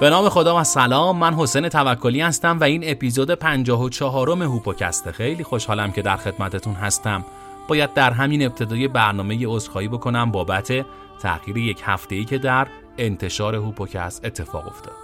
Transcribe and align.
به 0.00 0.10
نام 0.10 0.28
خدا 0.28 0.60
و 0.60 0.64
سلام 0.64 1.18
من 1.18 1.34
حسین 1.34 1.68
توکلی 1.68 2.20
هستم 2.20 2.58
و 2.60 2.64
این 2.64 2.82
اپیزود 2.84 3.30
54 3.30 4.34
م 4.34 4.42
هوپوکسته 4.42 5.12
خیلی 5.12 5.44
خوشحالم 5.44 5.92
که 5.92 6.02
در 6.02 6.16
خدمتتون 6.16 6.74
هستم. 6.74 7.24
باید 7.68 7.94
در 7.94 8.10
همین 8.10 8.42
ابتدای 8.46 8.88
برنامه 8.88 9.46
عذرخواهی 9.46 9.88
بکنم 9.88 10.30
بابت 10.30 10.86
تغییر 11.22 11.56
یک 11.56 11.82
هفته 11.84 12.14
ای 12.14 12.24
که 12.24 12.38
در 12.38 12.66
انتشار 12.98 13.54
هوپوکست 13.54 14.24
اتفاق 14.24 14.66
افتاد. 14.66 14.94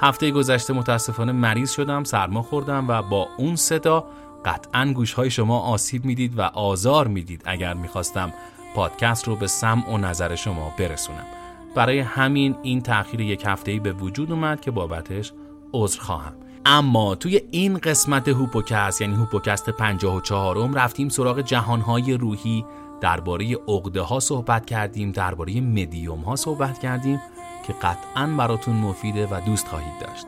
هفته 0.00 0.30
گذشته 0.30 0.72
متاسفانه 0.72 1.32
مریض 1.32 1.72
شدم 1.72 2.04
سرما 2.04 2.42
خوردم 2.42 2.88
و 2.88 3.02
با 3.02 3.28
اون 3.36 3.56
صدا 3.56 4.04
قطعا 4.44 4.92
گوشهای 4.94 5.30
شما 5.30 5.60
آسیب 5.60 6.04
می‌دید 6.04 6.38
و 6.38 6.42
آزار 6.42 7.08
می‌دید 7.08 7.42
اگر 7.44 7.74
می‌خواستم 7.74 8.32
پادکست 8.74 9.28
رو 9.28 9.36
به 9.36 9.46
سمع 9.46 9.90
و 9.90 9.98
نظر 9.98 10.34
شما 10.34 10.72
برسونم. 10.78 11.43
برای 11.74 12.00
همین 12.00 12.56
این 12.62 12.80
تأخیر 12.80 13.20
یک 13.20 13.42
هفته 13.46 13.80
به 13.80 13.92
وجود 13.92 14.32
اومد 14.32 14.60
که 14.60 14.70
بابتش 14.70 15.32
عذر 15.72 16.00
خواهم. 16.00 16.32
اما 16.66 17.14
توی 17.14 17.40
این 17.50 17.78
قسمت 17.78 18.28
هوپوکست 18.28 19.00
یعنی 19.00 19.14
هوپوکست 19.14 19.70
54 19.70 20.66
م 20.68 20.74
رفتیم 20.74 21.08
سراغ 21.08 21.40
جهانهای 21.40 22.12
روحی 22.12 22.64
درباره 23.00 23.54
عقده 23.68 24.00
ها 24.00 24.20
صحبت 24.20 24.66
کردیم 24.66 25.12
درباره 25.12 25.60
مدیوم 25.60 26.20
ها 26.20 26.36
صحبت 26.36 26.78
کردیم 26.78 27.20
که 27.66 27.72
قطعا 27.72 28.26
براتون 28.26 28.76
مفیده 28.76 29.26
و 29.26 29.40
دوست 29.46 29.68
خواهید 29.68 30.00
داشت. 30.00 30.26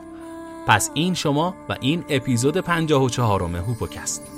پس 0.67 0.91
این 0.93 1.13
شما 1.13 1.55
و 1.69 1.75
این 1.81 2.03
اپیزود 2.09 2.57
54 2.57 3.47
م 3.47 3.55
هوپوکست. 3.55 4.36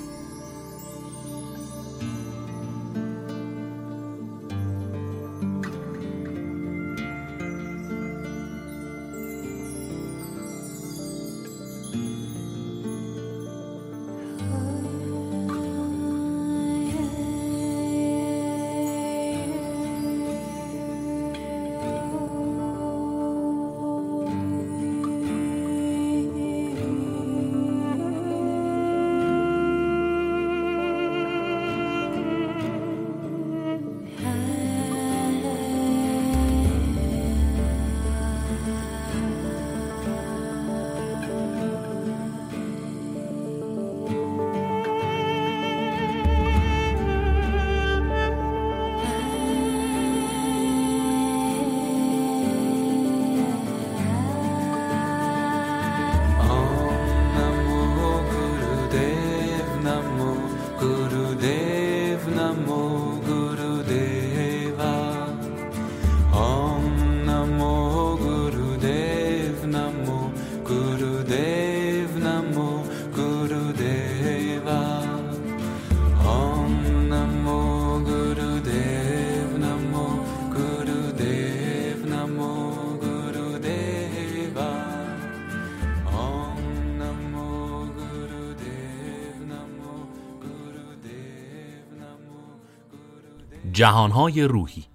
جهانهای 93.74 94.44
روحی 94.44 94.86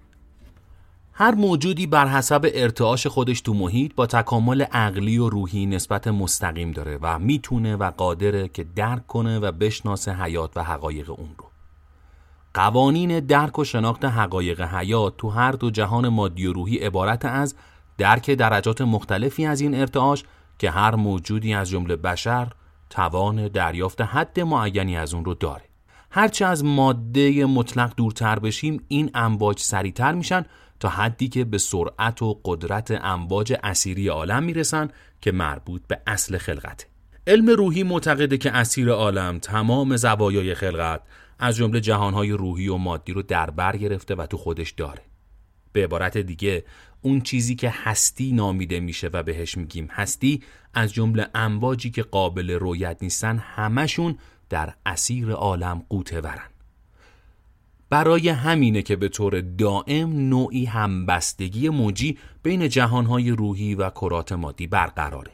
هر 1.13 1.35
موجودی 1.35 1.87
بر 1.87 2.07
حسب 2.09 2.51
ارتعاش 2.55 3.07
خودش 3.07 3.41
تو 3.41 3.55
محیط 3.55 3.95
با 3.95 4.07
تکامل 4.07 4.63
عقلی 4.63 5.19
و 5.19 5.29
روحی 5.29 5.67
نسبت 5.67 6.09
مستقیم 6.09 6.71
داره 6.71 6.99
و 7.03 7.19
می‌تونه 7.19 7.77
و 7.77 7.91
قادره 7.91 8.49
که 8.49 8.65
درک 8.65 9.07
کنه 9.07 9.39
و 9.39 9.53
بشناسه 9.53 10.23
حیات 10.23 10.57
و 10.57 10.65
حقایق 10.65 11.11
اون 11.11 11.35
رو. 11.39 11.45
قوانین 12.55 13.21
درک 13.21 13.59
و 13.59 13.65
شناخت 13.65 14.05
حقایق 14.05 14.61
حیات 14.61 15.17
تو 15.17 15.31
هر 15.31 15.53
دو 15.53 15.71
جهان 15.71 16.09
مادی 16.09 16.47
و 16.47 16.53
روحی 16.53 16.79
عبارت 16.79 17.25
از 17.25 17.55
درک 17.99 18.31
درجات 18.31 18.81
مختلفی 18.81 19.47
از 19.47 19.61
این 19.61 19.75
ارتعاش 19.75 20.25
که 20.59 20.71
هر 20.71 20.95
موجودی 20.95 21.55
از 21.55 21.69
جمله 21.71 21.97
بشر 21.97 22.53
توان 22.91 23.49
دریافت 23.49 24.01
حد 24.01 24.41
معینی 24.41 24.97
از 24.97 25.15
اون 25.15 25.25
رو 25.25 25.35
داره. 25.35 25.74
هرچه 26.17 26.47
از 26.47 26.65
ماده 26.65 27.47
مطلق 27.47 27.95
دورتر 27.97 28.39
بشیم 28.39 28.85
این 28.89 29.11
امواج 29.15 29.59
سریعتر 29.59 30.13
میشن 30.13 30.45
تا 30.81 30.89
حدی 30.89 31.29
که 31.29 31.45
به 31.45 31.59
سرعت 31.59 32.23
و 32.23 32.41
قدرت 32.45 32.91
امواج 32.91 33.55
اسیری 33.63 34.09
عالم 34.09 34.43
می‌رسن 34.43 34.89
که 35.21 35.33
مربوط 35.33 35.83
به 35.89 36.01
اصل 36.07 36.39
خلقته 36.39 36.87
علم 37.27 37.51
روحی 37.51 37.83
معتقده 37.83 38.39
که 38.39 38.53
اسیر 38.53 38.91
عالم 38.91 39.39
تمام 39.39 39.97
زوایای 39.97 40.55
خلقت 40.55 41.01
از 41.39 41.57
جمله 41.57 41.81
جهانهای 41.81 42.31
روحی 42.31 42.69
و 42.69 42.77
مادی 42.77 43.13
رو 43.13 43.23
در 43.23 43.51
بر 43.51 43.77
گرفته 43.77 44.15
و 44.15 44.27
تو 44.27 44.37
خودش 44.37 44.71
داره. 44.71 45.03
به 45.73 45.85
عبارت 45.85 46.19
دیگه 46.19 46.65
اون 47.03 47.21
چیزی 47.21 47.55
که 47.55 47.73
هستی 47.75 48.33
نامیده 48.33 48.81
میشه 48.81 49.11
و 49.13 49.23
بهش 49.23 49.57
میگیم 49.57 49.89
هستی 49.91 50.43
از 50.75 50.93
جمله 50.93 51.27
امواجی 51.35 51.91
که 51.91 52.03
قابل 52.03 52.51
رویت 52.51 52.97
نیستن 53.03 53.39
همشون 53.39 54.19
در 54.49 54.75
اسیر 54.87 55.31
عالم 55.31 55.87
قوته 55.89 56.21
ورن. 56.21 56.51
برای 57.91 58.29
همینه 58.29 58.83
که 58.83 58.97
به 58.97 59.09
طور 59.09 59.41
دائم 59.41 60.29
نوعی 60.29 60.65
همبستگی 60.65 61.69
موجی 61.69 62.19
بین 62.43 62.69
جهانهای 62.69 63.31
روحی 63.31 63.75
و 63.75 63.91
کرات 63.91 64.33
مادی 64.33 64.67
برقراره. 64.67 65.33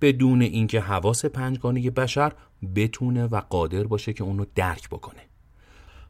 بدون 0.00 0.42
اینکه 0.42 0.80
حواس 0.80 1.24
پنجگانه 1.24 1.90
بشر 1.90 2.32
بتونه 2.74 3.26
و 3.26 3.40
قادر 3.40 3.84
باشه 3.84 4.12
که 4.12 4.24
اونو 4.24 4.44
درک 4.54 4.88
بکنه. 4.88 5.20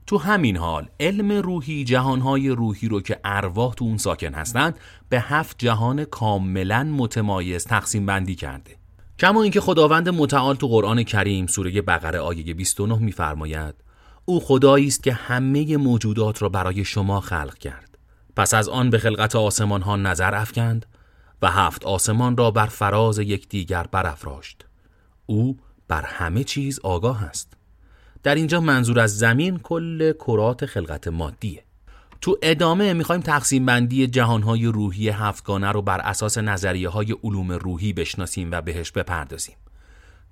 تو 0.06 0.18
همین 0.18 0.56
حال 0.56 0.88
علم 1.00 1.32
روحی 1.32 1.84
جهانهای 1.84 2.48
روحی 2.48 2.88
رو 2.88 3.00
که 3.00 3.20
ارواح 3.24 3.74
تو 3.74 3.84
اون 3.84 3.96
ساکن 3.96 4.34
هستند 4.34 4.78
به 5.08 5.20
هفت 5.20 5.58
جهان 5.58 6.04
کاملا 6.04 6.84
متمایز 6.84 7.64
تقسیم 7.64 8.06
بندی 8.06 8.34
کرده. 8.34 8.79
کما 9.20 9.42
اینکه 9.42 9.60
خداوند 9.60 10.08
متعال 10.08 10.56
تو 10.56 10.68
قرآن 10.68 11.02
کریم 11.02 11.46
سوره 11.46 11.82
بقره 11.82 12.18
آیه 12.18 12.54
29 12.54 12.98
میفرماید 12.98 13.74
او 14.24 14.40
خدایی 14.40 14.86
است 14.86 15.02
که 15.02 15.12
همه 15.12 15.76
موجودات 15.76 16.42
را 16.42 16.48
برای 16.48 16.84
شما 16.84 17.20
خلق 17.20 17.58
کرد. 17.58 17.98
پس 18.36 18.54
از 18.54 18.68
آن 18.68 18.90
به 18.90 18.98
خلقت 18.98 19.36
آسمان 19.36 19.82
ها 19.82 19.96
نظر 19.96 20.34
افکند 20.34 20.86
و 21.42 21.50
هفت 21.50 21.84
آسمان 21.84 22.36
را 22.36 22.50
بر 22.50 22.66
فراز 22.66 23.18
یکدیگر 23.18 23.86
برافراشت. 23.92 24.66
او 25.26 25.56
بر 25.88 26.02
همه 26.02 26.44
چیز 26.44 26.80
آگاه 26.82 27.24
است. 27.24 27.52
در 28.22 28.34
اینجا 28.34 28.60
منظور 28.60 29.00
از 29.00 29.18
زمین 29.18 29.58
کل 29.58 30.12
کرات 30.12 30.66
خلقت 30.66 31.08
مادیه. 31.08 31.64
تو 32.20 32.38
ادامه 32.42 32.92
می‌خوایم 32.92 33.22
تقسیم 33.22 33.66
بندی 33.66 34.06
جهانهای 34.06 34.66
روحی 34.66 35.08
هفتگانه 35.08 35.72
رو 35.72 35.82
بر 35.82 36.00
اساس 36.00 36.38
نظریه 36.38 36.88
های 36.88 37.16
علوم 37.24 37.52
روحی 37.52 37.92
بشناسیم 37.92 38.50
و 38.50 38.60
بهش 38.60 38.90
بپردازیم. 38.90 39.56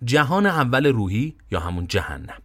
جهان 0.05 0.47
اول 0.47 0.87
روحی 0.87 1.35
یا 1.51 1.61
همون 1.61 1.87
جهنم. 1.87 2.43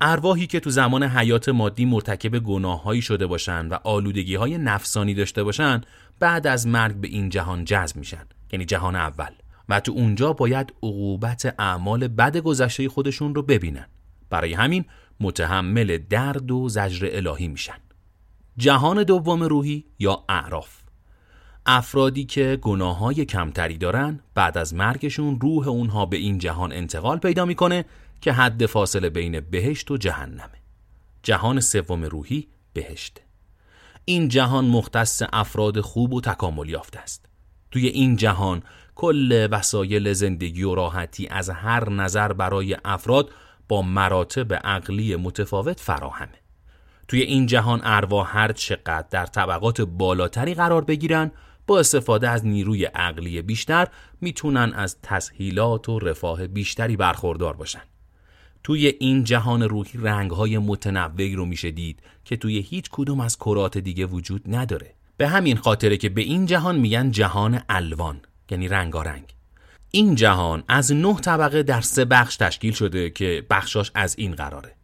ارواحی 0.00 0.46
که 0.46 0.60
تو 0.60 0.70
زمان 0.70 1.02
حیات 1.02 1.48
مادی 1.48 1.84
مرتکب 1.84 2.38
گناههایی 2.38 3.02
شده 3.02 3.26
باشن 3.26 3.68
و 3.68 3.78
آلودگی 3.84 4.34
های 4.34 4.58
نفسانی 4.58 5.14
داشته 5.14 5.42
باشن 5.42 5.80
بعد 6.20 6.46
از 6.46 6.66
مرگ 6.66 6.94
به 6.94 7.08
این 7.08 7.28
جهان 7.28 7.64
جذب 7.64 7.96
میشن 7.96 8.26
یعنی 8.52 8.64
جهان 8.64 8.96
اول 8.96 9.30
و 9.68 9.80
تو 9.80 9.92
اونجا 9.92 10.32
باید 10.32 10.72
عقوبت 10.82 11.54
اعمال 11.58 12.08
بد 12.08 12.36
گذشته 12.36 12.88
خودشون 12.88 13.34
رو 13.34 13.42
ببینن 13.42 13.86
برای 14.30 14.54
همین 14.54 14.84
متحمل 15.20 15.98
درد 16.10 16.50
و 16.50 16.68
زجر 16.68 17.08
الهی 17.12 17.48
میشن 17.48 17.78
جهان 18.58 19.02
دوم 19.02 19.42
روحی 19.42 19.84
یا 19.98 20.24
اعراف. 20.28 20.78
افرادی 21.66 22.24
که 22.24 22.58
گناه 22.62 22.98
های 22.98 23.24
کمتری 23.24 23.78
دارن 23.78 24.20
بعد 24.34 24.58
از 24.58 24.74
مرگشون 24.74 25.40
روح 25.40 25.68
اونها 25.68 26.06
به 26.06 26.16
این 26.16 26.38
جهان 26.38 26.72
انتقال 26.72 27.18
پیدا 27.18 27.44
می‌کنه 27.44 27.84
که 28.20 28.32
حد 28.32 28.66
فاصله 28.66 29.10
بین 29.10 29.40
بهشت 29.40 29.90
و 29.90 29.96
جهنمه. 29.96 30.62
جهان 31.22 31.60
سوم 31.60 32.04
روحی 32.04 32.48
بهشته 32.72 33.22
این 34.04 34.28
جهان 34.28 34.64
مختص 34.64 35.22
افراد 35.32 35.80
خوب 35.80 36.12
و 36.12 36.20
تکامل 36.20 36.68
یافته 36.68 36.98
است. 36.98 37.26
توی 37.70 37.86
این 37.86 38.16
جهان 38.16 38.62
کل 38.94 39.48
وسایل 39.50 40.12
زندگی 40.12 40.62
و 40.62 40.74
راحتی 40.74 41.28
از 41.28 41.50
هر 41.50 41.90
نظر 41.90 42.32
برای 42.32 42.76
افراد 42.84 43.30
با 43.68 43.82
مراتب 43.82 44.54
عقلی 44.54 45.16
متفاوت 45.16 45.80
فراهمه. 45.80 46.47
توی 47.08 47.20
این 47.20 47.46
جهان 47.46 47.80
ارواح 47.84 48.38
هر 48.38 48.52
چقدر 48.52 49.06
در 49.10 49.26
طبقات 49.26 49.80
بالاتری 49.80 50.54
قرار 50.54 50.84
بگیرن 50.84 51.30
با 51.66 51.78
استفاده 51.78 52.28
از 52.28 52.46
نیروی 52.46 52.84
عقلی 52.84 53.42
بیشتر 53.42 53.88
می‌تونن 54.20 54.72
از 54.74 54.96
تسهیلات 55.02 55.88
و 55.88 55.98
رفاه 55.98 56.46
بیشتری 56.46 56.96
برخوردار 56.96 57.56
باشن. 57.56 57.82
توی 58.62 58.86
این 58.86 59.24
جهان 59.24 59.62
روحی 59.62 59.98
رنگهای 60.02 60.58
متنوعی 60.58 61.34
رو 61.34 61.44
میشه 61.44 61.70
دید 61.70 62.02
که 62.24 62.36
توی 62.36 62.58
هیچ 62.58 62.88
کدوم 62.92 63.20
از 63.20 63.36
کرات 63.36 63.78
دیگه 63.78 64.06
وجود 64.06 64.42
نداره. 64.46 64.94
به 65.16 65.28
همین 65.28 65.56
خاطره 65.56 65.96
که 65.96 66.08
به 66.08 66.20
این 66.20 66.46
جهان 66.46 66.76
میگن 66.78 67.10
جهان 67.10 67.60
الوان 67.68 68.20
یعنی 68.50 68.68
رنگارنگ. 68.68 69.34
این 69.90 70.14
جهان 70.14 70.64
از 70.68 70.92
نه 70.92 71.14
طبقه 71.14 71.62
در 71.62 71.80
سه 71.80 72.04
بخش 72.04 72.36
تشکیل 72.36 72.72
شده 72.72 73.10
که 73.10 73.46
بخشاش 73.50 73.90
از 73.94 74.14
این 74.18 74.34
قراره. 74.34 74.77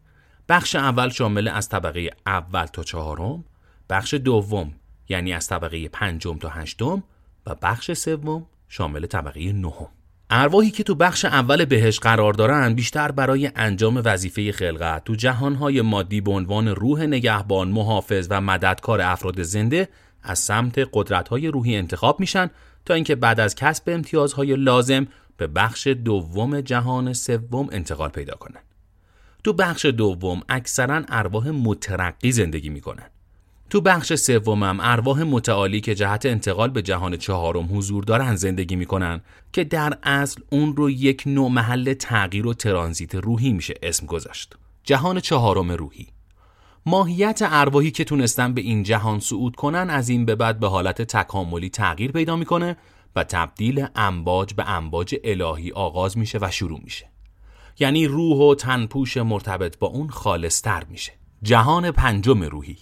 بخش 0.49 0.77
اول 0.77 1.09
شامل 1.09 1.49
از 1.49 1.69
طبقه 1.69 2.11
اول 2.27 2.67
تا 2.67 2.83
چهارم، 2.83 3.45
بخش 3.91 4.15
دوم 4.15 4.73
یعنی 5.09 5.33
از 5.33 5.47
طبقه 5.47 5.89
پنجم 5.89 6.39
تا 6.39 6.49
هشتم 6.49 7.03
و 7.47 7.55
بخش 7.63 7.93
سوم 7.93 8.47
شامل 8.69 9.07
طبقه 9.07 9.53
نهم. 9.53 9.89
ارواحی 10.31 10.71
که 10.71 10.83
تو 10.83 10.95
بخش 10.95 11.25
اول 11.25 11.65
بهش 11.65 11.99
قرار 11.99 12.33
دارن 12.33 12.75
بیشتر 12.75 13.11
برای 13.11 13.51
انجام 13.57 14.03
وظیفه 14.05 14.53
خلقت 14.53 15.05
تو 15.05 15.15
جهانهای 15.15 15.83
مادی 15.83 16.21
به 16.21 16.31
عنوان 16.31 16.69
روح 16.69 17.03
نگهبان، 17.03 17.69
محافظ 17.69 18.27
و 18.31 18.41
مددکار 18.41 19.01
افراد 19.01 19.43
زنده 19.43 19.89
از 20.23 20.39
سمت 20.39 20.89
قدرت‌های 20.93 21.49
روحی 21.49 21.77
انتخاب 21.77 22.21
میشن 22.21 22.51
تا 22.85 22.95
اینکه 22.95 23.15
بعد 23.15 23.41
از 23.41 23.55
کسب 23.55 23.83
امتیازهای 23.87 24.57
لازم 24.57 25.07
به 25.37 25.47
بخش 25.47 25.87
دوم 25.87 26.61
جهان 26.61 27.13
سوم 27.13 27.69
انتقال 27.73 28.09
پیدا 28.09 28.35
کنند. 28.35 28.74
تو 29.45 29.53
بخش 29.53 29.85
دوم 29.85 30.43
اکثرا 30.49 31.03
ارواح 31.09 31.51
مترقی 31.51 32.33
زندگی 32.33 32.69
می‌کنن. 32.69 33.11
تو 33.71 33.81
بخش 33.81 34.15
سومم 34.15 34.79
ارواح 34.81 35.23
متعالی 35.23 35.81
که 35.81 35.95
جهت 35.95 36.27
انتقال 36.27 36.71
به 36.71 36.83
جهان 36.83 37.17
چهارم 37.17 37.79
حضور 37.79 38.05
دارن 38.05 38.37
زندگی 38.37 38.77
می‌کنن 38.77 39.21
که 39.53 39.65
در 39.65 39.99
اصل 40.03 40.41
اون 40.51 40.77
رو 40.77 40.91
یک 40.91 41.23
نوع 41.27 41.51
محل 41.51 41.95
تغییر 41.95 42.47
و 42.47 42.55
ترانزیت 42.55 43.15
روحی 43.15 43.53
میشه 43.53 43.75
اسم 43.83 44.07
گذاشت. 44.07 44.57
جهان 44.85 45.21
چهارم 45.21 45.73
روحی 45.73 46.07
ماهیت 46.87 47.41
ارواحی 47.43 47.91
که 47.91 48.05
تونستن 48.05 48.55
به 48.55 48.61
این 48.61 48.83
جهان 48.83 49.21
صعود 49.21 49.57
کنن 49.57 49.91
از 49.91 50.09
این 50.09 50.25
به 50.25 50.35
بعد 50.35 50.61
به 50.61 50.69
حالت 50.69 51.03
تکاملی 51.03 51.71
تغییر 51.71 52.13
پیدا 52.13 52.37
می‌کنه 52.37 52.77
و 53.17 53.25
تبدیل 53.25 53.87
امواج 53.97 54.55
به 54.55 54.71
امواج 54.71 55.17
الهی 55.25 55.73
آغاز 55.73 56.19
میشه 56.19 56.39
و 56.43 56.51
شروع 56.51 56.81
میشه 56.85 57.14
یعنی 57.79 58.07
روح 58.07 58.39
و 58.39 58.55
تنپوش 58.55 59.17
مرتبط 59.17 59.79
با 59.79 59.87
اون 59.87 60.09
خالصتر 60.09 60.85
میشه. 60.91 61.13
جهان 61.43 61.91
پنجم 61.91 62.43
روحی. 62.43 62.77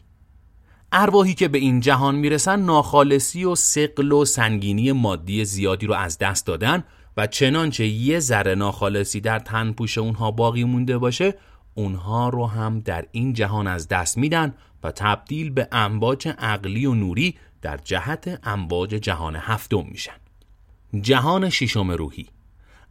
ارواحی 0.93 1.35
که 1.35 1.49
به 1.49 1.59
این 1.59 1.81
جهان 1.81 2.15
می‌رسن 2.15 2.61
ناخالصی 2.61 3.45
و 3.45 3.55
سقل 3.55 4.13
و 4.13 4.25
سنگینی 4.25 4.93
مادی 4.93 5.45
زیادی 5.45 5.87
رو 5.87 5.95
از 5.95 6.19
دست 6.19 6.47
دادن 6.47 6.85
و 7.17 7.27
چنانچه 7.27 7.87
یه 7.87 8.19
ذره 8.19 8.55
ناخالصی 8.55 9.21
در 9.21 9.39
تنپوش 9.39 9.99
اونها 9.99 10.31
باقی 10.31 10.65
مونده 10.65 10.99
باشه 10.99 11.35
اونها 11.75 12.29
رو 12.29 12.47
هم 12.47 12.81
در 12.81 13.07
این 13.13 13.33
جهان 13.33 13.67
از 13.67 13.89
دست 13.89 14.19
میدن 14.19 14.55
و 14.83 14.93
تبدیل 14.93 15.51
به 15.51 15.69
امواج 15.73 16.29
عقلی 16.39 16.87
و 16.87 16.95
نوری 16.95 17.35
در 17.63 17.77
جهت 17.77 18.41
امواج 18.45 18.91
جهان 18.91 19.37
هفتم 19.37 19.87
میشن. 19.91 20.17
جهان 21.01 21.51
ششم 21.51 21.91
روحی. 21.91 22.27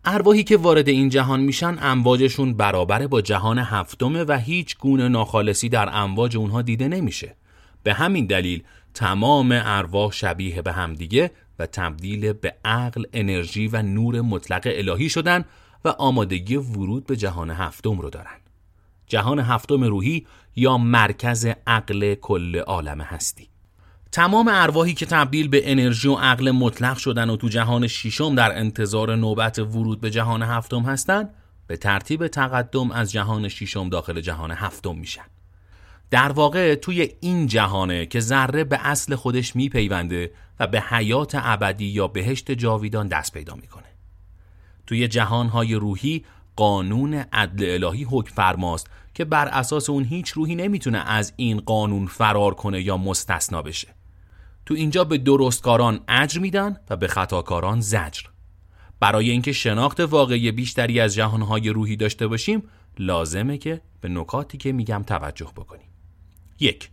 ارواحی 0.05 0.43
که 0.43 0.57
وارد 0.57 0.89
این 0.89 1.09
جهان 1.09 1.39
میشن 1.39 1.77
امواجشون 1.81 2.53
برابر 2.53 3.07
با 3.07 3.21
جهان 3.21 3.59
هفتمه 3.59 4.23
و 4.23 4.37
هیچ 4.37 4.77
گونه 4.77 5.07
ناخالصی 5.07 5.69
در 5.69 5.89
امواج 5.93 6.37
اونها 6.37 6.61
دیده 6.61 6.87
نمیشه 6.87 7.35
به 7.83 7.93
همین 7.93 8.25
دلیل 8.25 8.63
تمام 8.93 9.49
ارواح 9.63 10.11
شبیه 10.11 10.61
به 10.61 10.71
همدیگه 10.71 11.31
و 11.59 11.65
تبدیل 11.65 12.33
به 12.33 12.55
عقل، 12.65 13.03
انرژی 13.13 13.67
و 13.67 13.81
نور 13.81 14.21
مطلق 14.21 14.61
الهی 14.65 15.09
شدن 15.09 15.45
و 15.85 15.89
آمادگی 15.89 16.55
ورود 16.55 17.05
به 17.05 17.15
جهان 17.15 17.49
هفتم 17.49 17.99
رو 17.99 18.09
دارن. 18.09 18.37
جهان 19.07 19.39
هفتم 19.39 19.83
روحی 19.83 20.27
یا 20.55 20.77
مرکز 20.77 21.47
عقل 21.67 22.15
کل 22.15 22.57
عالم 22.57 23.01
هستی. 23.01 23.50
تمام 24.11 24.47
ارواحی 24.51 24.93
که 24.93 25.05
تبدیل 25.05 25.47
به 25.47 25.71
انرژی 25.71 26.07
و 26.07 26.15
عقل 26.15 26.51
مطلق 26.51 26.97
شدن 26.97 27.29
و 27.29 27.35
تو 27.35 27.49
جهان 27.49 27.87
ششم 27.87 28.35
در 28.35 28.57
انتظار 28.57 29.15
نوبت 29.15 29.59
ورود 29.59 30.01
به 30.01 30.11
جهان 30.11 30.43
هفتم 30.43 30.81
هستند 30.81 31.29
به 31.67 31.77
ترتیب 31.77 32.27
تقدم 32.27 32.91
از 32.91 33.11
جهان 33.11 33.47
ششم 33.47 33.89
داخل 33.89 34.21
جهان 34.21 34.51
هفتم 34.51 34.95
میشن. 34.95 35.25
در 36.09 36.31
واقع 36.31 36.75
توی 36.75 37.09
این 37.19 37.47
جهانه 37.47 38.05
که 38.05 38.19
ذره 38.19 38.63
به 38.63 38.87
اصل 38.87 39.15
خودش 39.15 39.55
میپیونده 39.55 40.31
و 40.59 40.67
به 40.67 40.81
حیات 40.81 41.31
ابدی 41.35 41.85
یا 41.85 42.07
بهشت 42.07 42.51
جاویدان 42.51 43.07
دست 43.07 43.33
پیدا 43.33 43.55
می‌کنه. 43.55 43.87
توی 44.87 45.07
جهانهای 45.07 45.75
روحی 45.75 46.25
قانون 46.55 47.13
عدل 47.13 47.83
الهی 47.83 48.03
حکم 48.03 48.35
فرماست 48.35 48.87
که 49.13 49.25
بر 49.25 49.47
اساس 49.47 49.89
اون 49.89 50.03
هیچ 50.03 50.29
روحی 50.29 50.55
نمی‌تونه 50.55 50.97
از 50.97 51.33
این 51.35 51.59
قانون 51.59 52.05
فرار 52.05 52.53
کنه 52.53 52.81
یا 52.81 52.97
مستثنا 52.97 53.61
بشه. 53.61 54.00
تو 54.71 54.77
اینجا 54.77 55.03
به 55.03 55.17
درستکاران 55.17 55.99
اجر 56.07 56.39
میدن 56.39 56.77
و 56.89 56.95
به 56.95 57.07
خطاکاران 57.07 57.81
زجر. 57.81 58.21
برای 58.99 59.29
اینکه 59.29 59.51
شناخت 59.51 59.99
واقعی 59.99 60.51
بیشتری 60.51 60.99
از 60.99 61.15
جهانهای 61.15 61.69
روحی 61.69 61.95
داشته 61.95 62.27
باشیم 62.27 62.63
لازمه 62.99 63.57
که 63.57 63.81
به 64.01 64.09
نکاتی 64.09 64.57
که 64.57 64.71
میگم 64.71 65.03
توجه 65.07 65.51
بکنیم. 65.55 65.87
یک 66.59 66.89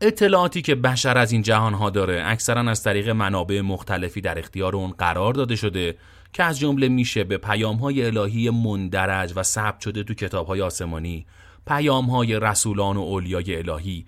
اطلاعاتی 0.00 0.62
که 0.62 0.74
بشر 0.74 1.18
از 1.18 1.32
این 1.32 1.42
جهانها 1.42 1.90
داره 1.90 2.22
اکثرا 2.26 2.70
از 2.70 2.82
طریق 2.82 3.08
منابع 3.08 3.60
مختلفی 3.60 4.20
در 4.20 4.38
اختیار 4.38 4.76
اون 4.76 4.90
قرار 4.90 5.34
داده 5.34 5.56
شده 5.56 5.96
که 6.32 6.42
از 6.42 6.58
جمله 6.58 6.88
میشه 6.88 7.24
به 7.24 7.38
پیامهای 7.38 8.04
الهی 8.06 8.50
مندرج 8.50 9.32
و 9.36 9.42
ثبت 9.42 9.80
شده 9.80 10.04
تو 10.04 10.14
کتابهای 10.14 10.60
آسمانی 10.60 11.26
پیامهای 11.66 12.40
رسولان 12.40 12.96
و 12.96 13.00
اولیای 13.00 13.56
الهی 13.56 14.04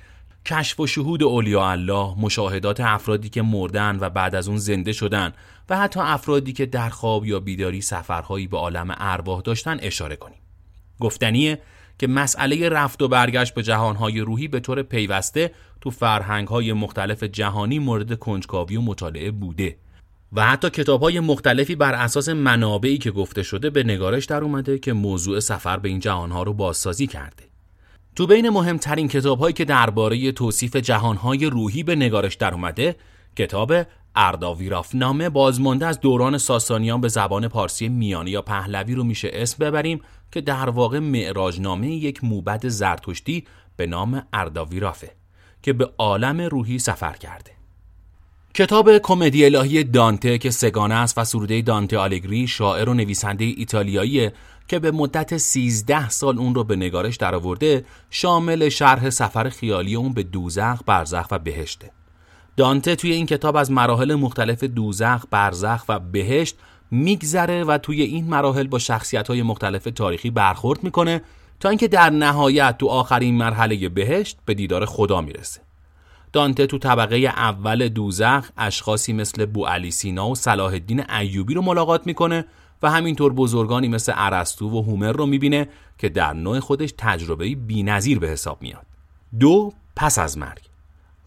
کشف 0.47 0.81
و 0.81 0.87
شهود 0.87 1.23
اولیاء 1.23 1.71
الله 1.71 2.15
مشاهدات 2.19 2.81
افرادی 2.81 3.29
که 3.29 3.43
مردن 3.43 3.99
و 4.01 4.11
بعد 4.11 4.35
از 4.35 4.49
اون 4.49 4.59
زنده 4.59 4.93
شدن 4.93 5.33
و 5.69 5.79
حتی 5.79 6.01
افرادی 6.01 6.53
که 6.53 6.67
در 6.67 6.89
خواب 6.89 7.27
یا 7.27 7.41
بیداری 7.41 7.81
سفرهایی 7.81 8.47
به 8.47 8.57
عالم 8.57 8.95
ارواح 8.99 9.41
داشتن 9.41 9.79
اشاره 9.81 10.17
کنیم. 10.17 10.39
گفتنیه 11.01 11.59
که 11.99 12.07
مسئله 12.07 12.69
رفت 12.69 13.03
و 13.03 13.09
برگشت 13.09 13.55
به 13.55 13.63
جهانهای 13.63 14.21
روحی 14.21 14.49
به 14.49 14.61
طور 14.61 14.83
پیوسته 14.83 15.53
تو 15.81 15.91
فرهنگهای 15.91 16.73
مختلف 16.73 17.23
جهانی 17.23 17.79
مورد 17.79 18.19
کنجکاوی 18.19 18.77
و 18.77 18.81
مطالعه 18.81 19.31
بوده 19.31 19.77
و 20.33 20.47
حتی 20.47 20.71
کتاب 20.71 21.03
های 21.03 21.21
مختلفی 21.21 21.75
بر 21.75 21.95
اساس 21.95 22.29
منابعی 22.29 22.99
که 22.99 23.11
گفته 23.11 23.43
شده 23.43 23.71
به 23.71 23.83
نگارش 23.83 24.25
در 24.25 24.45
اومده 24.45 24.79
که 24.79 24.93
موضوع 24.93 25.41
سفر 25.41 25.77
به 25.77 25.89
این 25.89 26.01
جهانها 26.01 26.43
رو 26.43 26.53
بازسازی 26.53 27.07
کرده. 27.07 27.54
تو 28.17 28.27
بین 28.27 28.49
مهمترین 28.49 29.09
کتاب 29.09 29.39
هایی 29.39 29.53
که 29.53 29.65
درباره 29.65 30.33
توصیف 30.33 30.77
جهانهای 30.77 31.47
روحی 31.47 31.83
به 31.83 31.97
نگارش 31.97 32.35
در 32.35 32.55
اومده 32.55 32.97
کتاب 33.37 33.73
ارداویراف 34.17 34.95
نامه 34.95 35.29
بازمانده 35.29 35.87
از 35.87 36.01
دوران 36.01 36.39
ساسانیان 36.39 37.01
به 37.01 37.09
زبان 37.09 37.49
پارسی 37.49 37.89
میانی 37.89 38.31
یا 38.31 38.43
پهلوی 38.43 38.95
رو 38.95 39.05
میشه 39.05 39.31
اسم 39.33 39.65
ببریم 39.65 40.01
که 40.33 40.41
در 40.41 40.71
واقع 40.71 40.99
معراج 40.99 41.61
نامه 41.61 41.91
یک 41.91 42.25
موبد 42.25 42.69
زرتشتی 42.69 43.45
به 43.77 43.87
نام 43.87 44.27
ارداویرافه 44.33 45.11
که 45.63 45.73
به 45.73 45.91
عالم 45.99 46.41
روحی 46.41 46.79
سفر 46.79 47.13
کرده. 47.13 47.64
کتاب 48.57 48.99
کمدی 48.99 49.45
الهی 49.45 49.85
دانته 49.85 50.39
که 50.39 50.51
سگانه 50.51 50.95
است 50.95 51.19
و 51.19 51.25
سروده 51.25 51.63
دانته 51.63 51.99
آلگری 51.99 52.47
شاعر 52.47 52.89
و 52.89 52.95
نویسنده 52.95 53.45
ایتالیایی 53.45 54.31
که 54.69 54.79
به 54.79 54.91
مدت 54.91 55.37
13 55.37 56.09
سال 56.09 56.39
اون 56.39 56.55
رو 56.55 56.65
به 56.65 56.77
نگارش 56.77 57.17
درآورده 57.17 57.85
شامل 58.11 58.69
شرح 58.69 59.11
سفر 59.11 59.49
خیالی 59.49 59.95
اون 59.95 60.13
به 60.13 60.23
دوزخ، 60.23 60.83
برزخ 60.87 61.27
و 61.31 61.39
بهشته. 61.39 61.91
دانته 62.57 62.97
توی 62.97 63.13
این 63.13 63.27
کتاب 63.27 63.57
از 63.57 63.71
مراحل 63.71 64.15
مختلف 64.15 64.65
دوزخ، 64.65 65.25
برزخ 65.31 65.85
و 65.89 65.99
بهشت 65.99 66.57
میگذره 66.91 67.65
و 67.65 67.79
توی 67.79 68.03
این 68.03 68.27
مراحل 68.27 68.67
با 68.67 68.79
شخصیت 68.79 69.29
های 69.29 69.43
مختلف 69.43 69.89
تاریخی 69.95 70.31
برخورد 70.31 70.85
می‌کنه 70.85 71.23
تا 71.61 71.69
اینکه 71.69 71.89
در 71.89 72.11
نهایت 72.11 72.79
تو 72.79 72.87
آخرین 72.87 73.35
مرحله 73.35 73.89
بهشت 73.89 74.39
به 74.45 74.55
دیدار 74.55 74.87
خدا 74.87 75.21
می‌رسه. 75.21 75.61
دانته 76.35 76.67
تو 76.67 76.79
طبقه 76.79 77.17
اول 77.17 77.89
دوزخ 77.89 78.51
اشخاصی 78.57 79.13
مثل 79.13 79.47
بو 79.47 79.67
علی 79.67 79.91
سینا 79.91 80.29
و 80.29 80.35
صلاح 80.35 80.73
الدین 80.73 81.11
ایوبی 81.11 81.55
رو 81.55 81.63
ملاقات 81.63 82.07
می‌کنه 82.07 82.45
و 82.83 82.91
همینطور 82.91 83.33
بزرگانی 83.33 83.89
مثل 83.89 84.13
ارسطو 84.17 84.69
و 84.71 84.83
هومر 84.83 85.13
رو 85.13 85.27
می‌بینه 85.27 85.69
که 85.99 86.09
در 86.09 86.33
نوع 86.33 86.61
خودش 86.61 86.95
تجربه 86.99 87.55
بی‌نظیر 87.55 88.19
به 88.19 88.29
حساب 88.29 88.63
میاد. 88.63 88.87
دو 89.41 89.73
پس 89.97 90.19
از 90.19 90.39
مرگ 90.39 90.63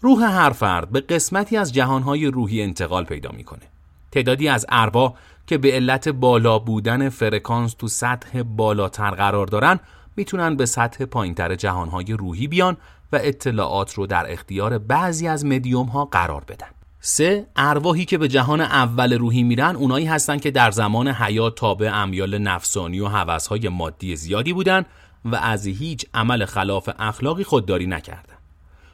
روح 0.02 0.24
هر 0.24 0.50
فرد 0.50 0.90
به 0.90 1.02
قسمتی 1.02 1.58
از 1.58 1.74
جهانهای 1.74 2.26
روحی 2.26 2.62
انتقال 2.62 3.04
پیدا 3.06 3.30
می‌کنه. 3.32 3.64
تعدادی 4.12 4.48
از 4.48 4.66
ارواح 4.70 5.14
که 5.48 5.58
به 5.58 5.72
علت 5.72 6.10
بالا 6.10 6.60
بودن 6.60 7.10
فرکانس 7.10 7.74
تو 7.74 7.88
سطح 7.88 8.42
بالاتر 8.42 9.12
قرار 9.12 9.48
دارن 9.48 9.80
می‌تونن 10.16 10.56
به 10.56 10.66
سطح 10.66 11.06
پایینتر 11.06 11.56
جهانهای 11.56 12.14
روحی 12.14 12.48
بیان 12.48 12.78
و 13.12 13.20
اطلاعات 13.22 13.94
رو 13.94 14.08
در 14.08 14.32
اختیار 14.32 14.78
بعضی 14.78 15.28
از 15.28 15.46
مدیوم 15.46 15.86
ها 15.86 16.06
قرار 16.06 16.44
بدن. 16.48 16.68
سه 17.00 17.48
ارواحی 17.56 18.06
که 18.06 18.18
به 18.18 18.28
جهان 18.28 18.62
اول 18.62 19.14
روحی 19.14 19.44
میرن 19.44 19.76
اونایی 19.76 20.06
هستن 20.06 20.38
که 20.38 20.52
در 20.52 20.72
زمان 20.72 21.08
حیات 21.08 21.56
تابع 21.56 21.92
امیال 21.94 22.38
نفسانی 22.38 23.00
و 23.00 23.08
حوثهای 23.08 23.70
مادی 23.70 24.16
زیادی 24.16 24.54
بودن 24.54 24.86
و 25.26 25.36
از 25.36 25.68
هیچ 25.68 26.06
عمل 26.14 26.46
خلاف 26.46 26.90
اخلاقی 27.00 27.44
خودداری 27.44 27.88
نکردن. 27.88 28.34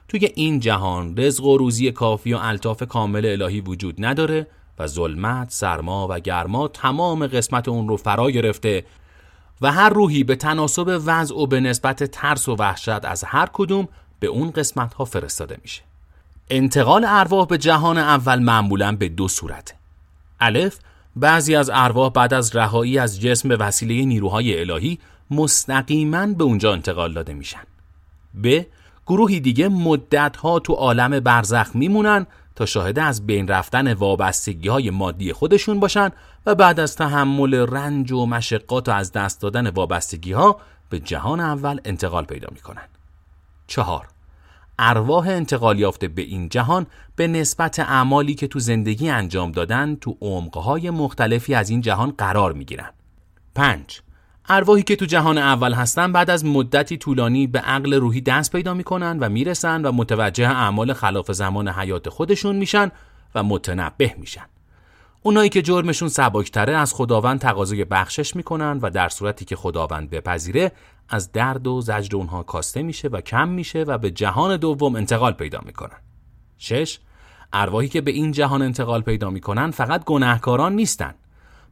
توی 0.08 0.30
این 0.36 0.60
جهان 0.60 1.18
رزق 1.18 1.44
و 1.44 1.58
روزی 1.58 1.92
کافی 1.92 2.34
و 2.34 2.40
الطاف 2.42 2.84
کامل 2.84 3.26
الهی 3.26 3.62
وجود 3.62 4.06
نداره 4.06 4.48
و 4.80 4.88
ظلمت، 4.88 5.52
سرما 5.52 6.08
و 6.10 6.20
گرما 6.20 6.68
تمام 6.68 7.28
قسمت 7.28 7.68
اون 7.68 7.88
رو 7.88 7.98
فرا 7.98 8.32
گرفته 8.32 8.86
و 9.62 9.72
هر 9.72 9.90
روحی 9.90 10.24
به 10.24 10.36
تناسب 10.36 11.02
وضع 11.06 11.36
و 11.36 11.48
به 11.48 11.60
نسبت 11.60 12.04
ترس 12.04 12.48
و 12.50 12.56
وحشت 12.56 13.06
از 13.06 13.24
هر 13.24 13.50
کدوم 13.54 13.88
به 14.24 14.30
اون 14.30 14.52
قسمت 14.52 14.94
ها 14.94 15.06
فرستاده 15.06 15.58
میشه. 15.62 15.82
انتقال 16.50 17.06
ارواح 17.08 17.48
به 17.48 17.58
جهان 17.58 17.98
اول 17.98 18.40
معمولا 18.40 18.96
به 18.96 19.10
دو 19.10 19.28
صورته. 19.28 19.76
الف 20.40 20.80
بعضی 21.16 21.56
از 21.56 21.72
ارواح 21.74 22.12
بعد 22.12 22.34
از 22.34 22.56
رهایی 22.56 23.00
از 23.00 23.22
جسم 23.22 23.50
به 23.50 23.58
وسیله 23.58 24.06
نیروهای 24.06 24.60
الهی 24.60 25.00
مستقیما 25.32 26.28
به 26.28 26.44
اونجا 26.44 26.74
انتقال 26.74 27.14
داده 27.14 27.34
میشن. 27.34 27.64
ب 28.44 28.62
گروهی 29.08 29.40
دیگه 29.40 29.68
مدتها 29.68 30.60
تو 30.60 30.74
عالم 30.74 31.20
برزخ 31.20 31.70
میمونن 31.74 32.28
تا 32.56 32.66
شاهده 32.66 33.02
از 33.02 33.26
بین 33.26 33.48
رفتن 33.48 33.94
وابستگی 33.94 34.70
های 34.70 34.90
مادی 34.90 35.34
خودشون 35.34 35.80
باشن 35.80 36.10
و 36.46 36.56
بعد 36.56 36.80
از 36.80 36.96
تحمل 36.96 37.54
رنج 37.54 38.12
و 38.12 38.26
مشقات 38.26 38.90
و 38.90 38.92
از 38.92 39.12
دست 39.12 39.42
دادن 39.42 39.70
وابستگی 39.70 40.32
ها 40.32 40.60
به 40.90 41.00
جهان 41.00 41.40
اول 41.40 41.80
انتقال 41.86 42.26
پیدا 42.26 42.48
می‌کنن. 42.52 42.88
چهار 43.68 44.13
ارواح 44.80 45.28
انتقال 45.28 45.80
یافته 45.80 46.08
به 46.08 46.22
این 46.22 46.50
جهان 46.50 46.86
به 47.16 47.28
نسبت 47.28 47.80
اعمالی 47.80 48.36
که 48.36 48.48
تو 48.48 48.60
زندگی 48.60 49.10
انجام 49.10 49.52
دادن 49.52 49.96
تو 49.96 50.18
عمقهای 50.22 50.90
مختلفی 50.90 51.56
از 51.56 51.70
این 51.70 51.82
جهان 51.82 52.12
قرار 52.12 52.54
می‌گیرن. 52.54 52.90
5. 53.56 54.02
ارواحی 54.50 54.84
که 54.84 54.96
تو 54.96 55.06
جهان 55.06 55.38
اول 55.38 55.74
هستن 55.74 56.12
بعد 56.12 56.30
از 56.30 56.46
مدتی 56.46 56.98
طولانی 56.98 57.48
به 57.48 57.60
عقل 57.60 57.94
روحی 57.94 58.22
دست 58.22 58.52
پیدا 58.52 58.74
می‌کنن 58.74 59.20
و 59.20 59.30
می‌رسن 59.30 59.86
و 59.86 59.92
متوجه 59.92 60.50
اعمال 60.50 60.94
خلاف 60.94 61.32
زمان 61.32 61.68
حیات 61.68 62.10
خودشون 62.10 62.56
میشن 62.56 62.92
و 63.36 63.44
متنبه 63.44 64.16
میشن. 64.18 64.46
اونایی 65.22 65.50
که 65.50 65.62
جرمشون 65.62 66.10
سباکتره 66.10 66.78
از 66.78 66.94
خداوند 66.94 67.40
تقاضای 67.40 67.86
بخشش 67.86 68.36
می‌کنن 68.36 68.80
و 68.82 68.90
در 68.90 69.10
صورتی 69.10 69.46
که 69.46 69.56
خداوند 69.56 70.10
بپذیره 70.10 70.72
از 71.10 71.32
درد 71.32 71.68
و 71.68 71.82
زجر 71.82 72.18
اونها 72.18 72.44
کاسته 72.44 72.84
میشه 72.84 73.08
و 73.08 73.22
کم 73.22 73.50
میشه 73.50 73.84
و 73.84 73.98
به 73.98 74.12
جهان 74.12 74.58
دوم 74.58 74.96
انتقال 74.96 75.34
پیدا 75.34 75.62
می‌کنن. 75.66 75.98
6. 76.58 77.00
ارواحی 77.54 77.88
که 77.88 78.02
به 78.02 78.12
این 78.12 78.32
جهان 78.32 78.62
انتقال 78.62 79.02
پیدا 79.02 79.30
می‌کنن 79.30 79.72
فقط 79.72 80.04
گناهکاران 80.04 80.76
نیستن 80.76 81.14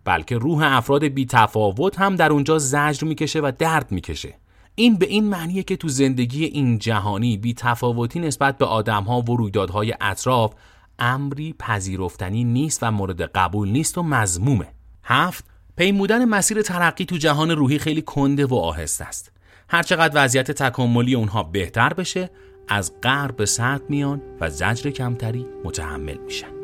بلکه 0.03 0.37
روح 0.37 0.63
افراد 0.63 1.03
بی 1.03 1.25
تفاوت 1.25 1.99
هم 1.99 2.15
در 2.15 2.31
اونجا 2.31 2.57
زجر 2.57 3.07
می‌کشه 3.07 3.39
و 3.39 3.51
درد 3.59 3.91
می‌کشه 3.91 4.35
این 4.75 4.95
به 4.95 5.05
این 5.05 5.29
معنیه 5.29 5.63
که 5.63 5.77
تو 5.77 5.87
زندگی 5.87 6.45
این 6.45 6.77
جهانی 6.77 7.37
بی 7.37 7.53
تفاوتی 7.53 8.19
نسبت 8.19 8.57
به 8.57 8.65
آدمها 8.65 9.21
و 9.21 9.37
رویدادهای 9.37 9.93
اطراف 10.01 10.53
امری 10.99 11.55
پذیرفتنی 11.59 12.43
نیست 12.43 12.79
و 12.83 12.91
مورد 12.91 13.21
قبول 13.21 13.69
نیست 13.69 13.97
و 13.97 14.03
مزمومه. 14.03 14.67
هفت 15.03 15.50
پیمودن 15.77 16.25
مسیر 16.25 16.61
ترقی 16.61 17.05
تو 17.05 17.17
جهان 17.17 17.51
روحی 17.51 17.79
خیلی 17.79 18.01
کنده 18.01 18.45
و 18.45 18.55
آهسته 18.55 19.05
است. 19.05 19.31
هرچقدر 19.69 20.25
وضعیت 20.25 20.51
تکاملی 20.51 21.15
اونها 21.15 21.43
بهتر 21.43 21.93
بشه 21.93 22.29
از 22.67 22.91
غرب 23.03 23.35
به 23.35 23.45
سطح 23.45 23.83
میان 23.89 24.21
و 24.41 24.49
زجر 24.49 24.89
کمتری 24.89 25.45
متحمل 25.63 26.17
میشن. 26.17 26.60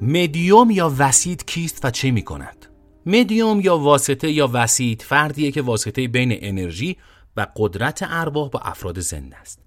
مدیوم 0.00 0.70
یا 0.70 0.94
وسیط 0.98 1.44
کیست 1.44 1.84
و 1.84 1.90
چه 1.90 2.10
می 2.10 2.22
کند؟ 2.22 2.66
مدیوم 3.06 3.60
یا 3.60 3.78
واسطه 3.78 4.30
یا 4.30 4.50
وسیط 4.52 5.02
فردیه 5.02 5.50
که 5.50 5.62
واسطه 5.62 6.08
بین 6.08 6.38
انرژی 6.40 6.96
و 7.36 7.46
قدرت 7.56 8.04
ارواح 8.08 8.50
با 8.50 8.60
افراد 8.60 9.00
زنده 9.00 9.36
است. 9.36 9.60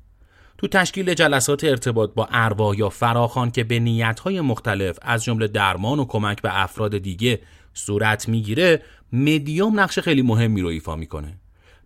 تو 0.58 0.68
تشکیل 0.68 1.14
جلسات 1.14 1.64
ارتباط 1.64 2.14
با 2.14 2.28
ارواح 2.32 2.78
یا 2.78 2.90
فراخان 2.90 3.52
که 3.52 3.64
به 3.64 3.80
نیتهای 3.80 4.42
مختلف 4.42 4.98
از 5.02 5.24
جمله 5.24 5.48
درمان 5.48 6.00
و 6.00 6.06
کمک 6.06 6.42
به 6.42 6.62
افراد 6.64 6.98
دیگه 6.98 7.40
صورت 7.74 8.30
می‌گیره 8.30 8.82
مدیوم 9.14 9.80
نقش 9.80 10.00
خیلی 10.00 10.22
مهمی 10.22 10.62
رو 10.62 10.68
ایفا 10.68 10.96
می‌کنه 10.96 11.38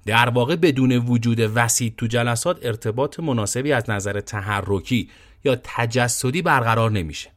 در 0.05 0.29
واقع 0.29 0.55
بدون 0.55 0.91
وجود 0.91 1.51
وسیط 1.55 1.95
تو 1.95 2.07
جلسات 2.07 2.65
ارتباط 2.65 3.19
مناسبی 3.19 3.71
از 3.71 3.89
نظر 3.89 4.19
تحرکی 4.19 5.09
یا 5.43 5.57
تجسدی 5.63 6.41
برقرار 6.41 6.91
نمیشه 6.91 7.34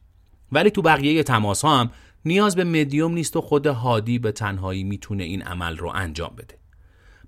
ولی 0.51 0.71
تو 0.71 0.81
بقیه 0.81 1.23
تماس 1.23 1.65
ها 1.65 1.79
هم 1.79 1.91
نیاز 2.25 2.55
به 2.55 2.63
مدیوم 2.63 3.13
نیست 3.13 3.35
و 3.35 3.41
خود 3.41 3.67
هادی 3.67 4.19
به 4.19 4.31
تنهایی 4.31 4.83
می‌تونه 4.83 5.23
این 5.23 5.41
عمل 5.41 5.77
رو 5.77 5.91
انجام 5.95 6.33
بده. 6.37 6.55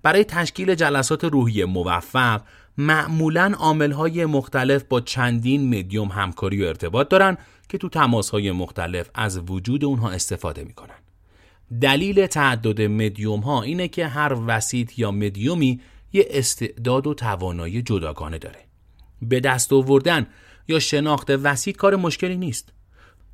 برای 0.04 0.24
تشکیل 0.24 0.75
جلسات 0.75 1.24
روحی 1.24 1.66
موفق 1.66 2.42
معمولا 2.78 3.54
های 3.98 4.25
مختلف 4.25 4.84
با 4.84 5.01
چندین 5.01 5.80
مدیوم 5.80 6.08
همکاری 6.08 6.63
و 6.63 6.68
ارتباط 6.68 7.10
دارن 7.10 7.38
که 7.70 7.78
تو 7.78 7.90
تماس 7.90 8.30
های 8.30 8.51
مختلف 8.51 9.10
از 9.16 9.38
وجود 9.38 9.86
اونها 9.86 10.10
استفاده 10.10 10.63
می‌کنن. 10.63 10.96
دلیل 11.82 12.28
تعدد 12.28 12.82
مدیوم 12.82 13.40
ها 13.40 13.62
اینه 13.62 13.88
که 13.88 14.08
هر 14.08 14.38
وسیط 14.48 15.00
یا 15.00 15.12
مدیومی 15.12 15.82
یه 16.13 16.28
استعداد 16.30 17.08
و 17.08 17.13
توانایی 17.13 17.82
جداگانه 17.82 18.38
داره. 18.38 18.60
به 19.22 19.40
دست 19.40 19.74
آوردن 19.74 20.28
یا 20.68 20.80
شناخت 20.80 21.30
وسیط 21.30 21.78
کار 21.78 21.96
مشکلی 21.96 22.38
نیست. 22.38 22.74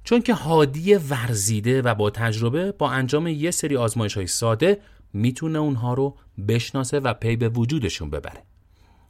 چون 0.08 0.22
که 0.22 0.34
هادی 0.34 0.96
ورزیده 0.96 1.82
و 1.82 1.96
با 1.96 2.10
تجربه 2.10 2.72
با 2.72 2.90
انجام 2.92 3.28
یه 3.28 3.52
سری 3.52 3.78
آزمایش 3.78 4.14
های 4.14 4.28
ساده 4.28 4.82
می‌تونه 5.14 5.60
اونها 5.60 5.94
رو 5.94 6.18
بشناسه 6.48 7.00
و 7.00 7.14
پی 7.14 7.36
به 7.36 7.50
وجودشون 7.50 8.10
ببره. 8.10 8.44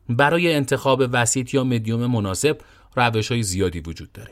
برای 0.09 0.53
انتخاب 0.53 1.03
وسیط 1.11 1.53
یا 1.53 1.63
مدیوم 1.63 2.05
مناسب 2.05 2.57
روش 2.95 3.31
های 3.31 3.43
زیادی 3.43 3.79
وجود 3.79 4.11
داره. 4.11 4.31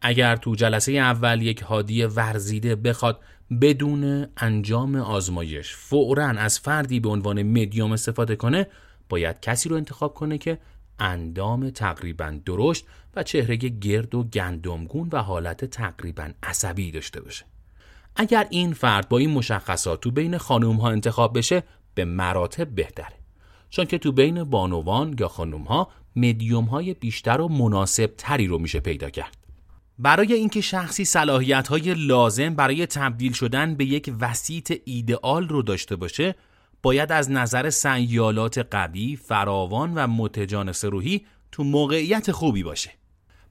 اگر 0.00 0.36
تو 0.36 0.54
جلسه 0.54 0.92
اول 0.92 1.42
یک 1.42 1.62
هادی 1.62 2.02
ورزیده 2.02 2.76
بخواد 2.76 3.20
بدون 3.60 4.26
انجام 4.36 4.96
آزمایش 4.96 5.74
فورا 5.74 6.26
از 6.26 6.60
فردی 6.60 7.00
به 7.00 7.08
عنوان 7.08 7.42
مدیوم 7.42 7.92
استفاده 7.92 8.36
کنه 8.36 8.66
باید 9.08 9.40
کسی 9.40 9.68
رو 9.68 9.76
انتخاب 9.76 10.14
کنه 10.14 10.38
که 10.38 10.58
اندام 10.98 11.70
تقریبا 11.70 12.38
درشت 12.44 12.86
و 13.16 13.22
چهره 13.22 13.56
گرد 13.56 14.14
و 14.14 14.24
گندمگون 14.24 15.08
و 15.12 15.22
حالت 15.22 15.64
تقریبا 15.64 16.30
عصبی 16.42 16.90
داشته 16.90 17.20
باشه. 17.20 17.44
اگر 18.16 18.46
این 18.50 18.72
فرد 18.72 19.08
با 19.08 19.18
این 19.18 19.30
مشخصات 19.30 20.00
تو 20.00 20.10
بین 20.10 20.38
خانوم 20.38 20.76
ها 20.76 20.90
انتخاب 20.90 21.38
بشه 21.38 21.62
به 21.94 22.04
مراتب 22.04 22.68
بهتره. 22.68 23.16
چون 23.70 23.84
که 23.84 23.98
تو 23.98 24.12
بین 24.12 24.44
بانوان 24.44 25.16
یا 25.20 25.28
خانوم 25.28 25.62
ها 25.62 25.88
مدیوم 26.16 26.64
های 26.64 26.94
بیشتر 26.94 27.40
و 27.40 27.48
مناسب 27.48 28.14
تری 28.18 28.46
رو 28.46 28.58
میشه 28.58 28.80
پیدا 28.80 29.10
کرد. 29.10 29.36
برای 29.98 30.32
اینکه 30.32 30.60
شخصی 30.60 31.04
صلاحیت 31.04 31.68
های 31.68 31.94
لازم 31.94 32.54
برای 32.54 32.86
تبدیل 32.86 33.32
شدن 33.32 33.74
به 33.74 33.84
یک 33.84 34.14
وسیط 34.20 34.80
ایدئال 34.84 35.48
رو 35.48 35.62
داشته 35.62 35.96
باشه 35.96 36.34
باید 36.82 37.12
از 37.12 37.30
نظر 37.30 37.70
سیالات 37.70 38.58
قوی، 38.58 39.16
فراوان 39.16 39.94
و 39.94 40.06
متجانس 40.06 40.84
روحی 40.84 41.26
تو 41.52 41.64
موقعیت 41.64 42.32
خوبی 42.32 42.62
باشه. 42.62 42.90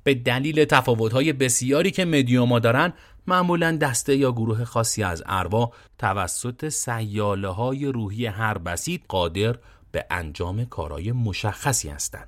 به 0.03 0.13
دلیل 0.13 0.65
تفاوت‌های 0.65 1.33
بسیاری 1.33 1.91
که 1.91 2.05
مدیوما 2.05 2.59
دارن 2.59 2.93
معمولا 3.27 3.77
دسته 3.77 4.15
یا 4.15 4.31
گروه 4.31 4.63
خاصی 4.63 5.03
از 5.03 5.23
اروا 5.25 5.71
توسط 5.97 6.69
سیاله 6.69 7.47
های 7.47 7.85
روحی 7.85 8.25
هر 8.25 8.57
بسیط 8.57 9.01
قادر 9.07 9.55
به 9.91 10.05
انجام 10.11 10.65
کارهای 10.65 11.11
مشخصی 11.11 11.89
هستند. 11.89 12.27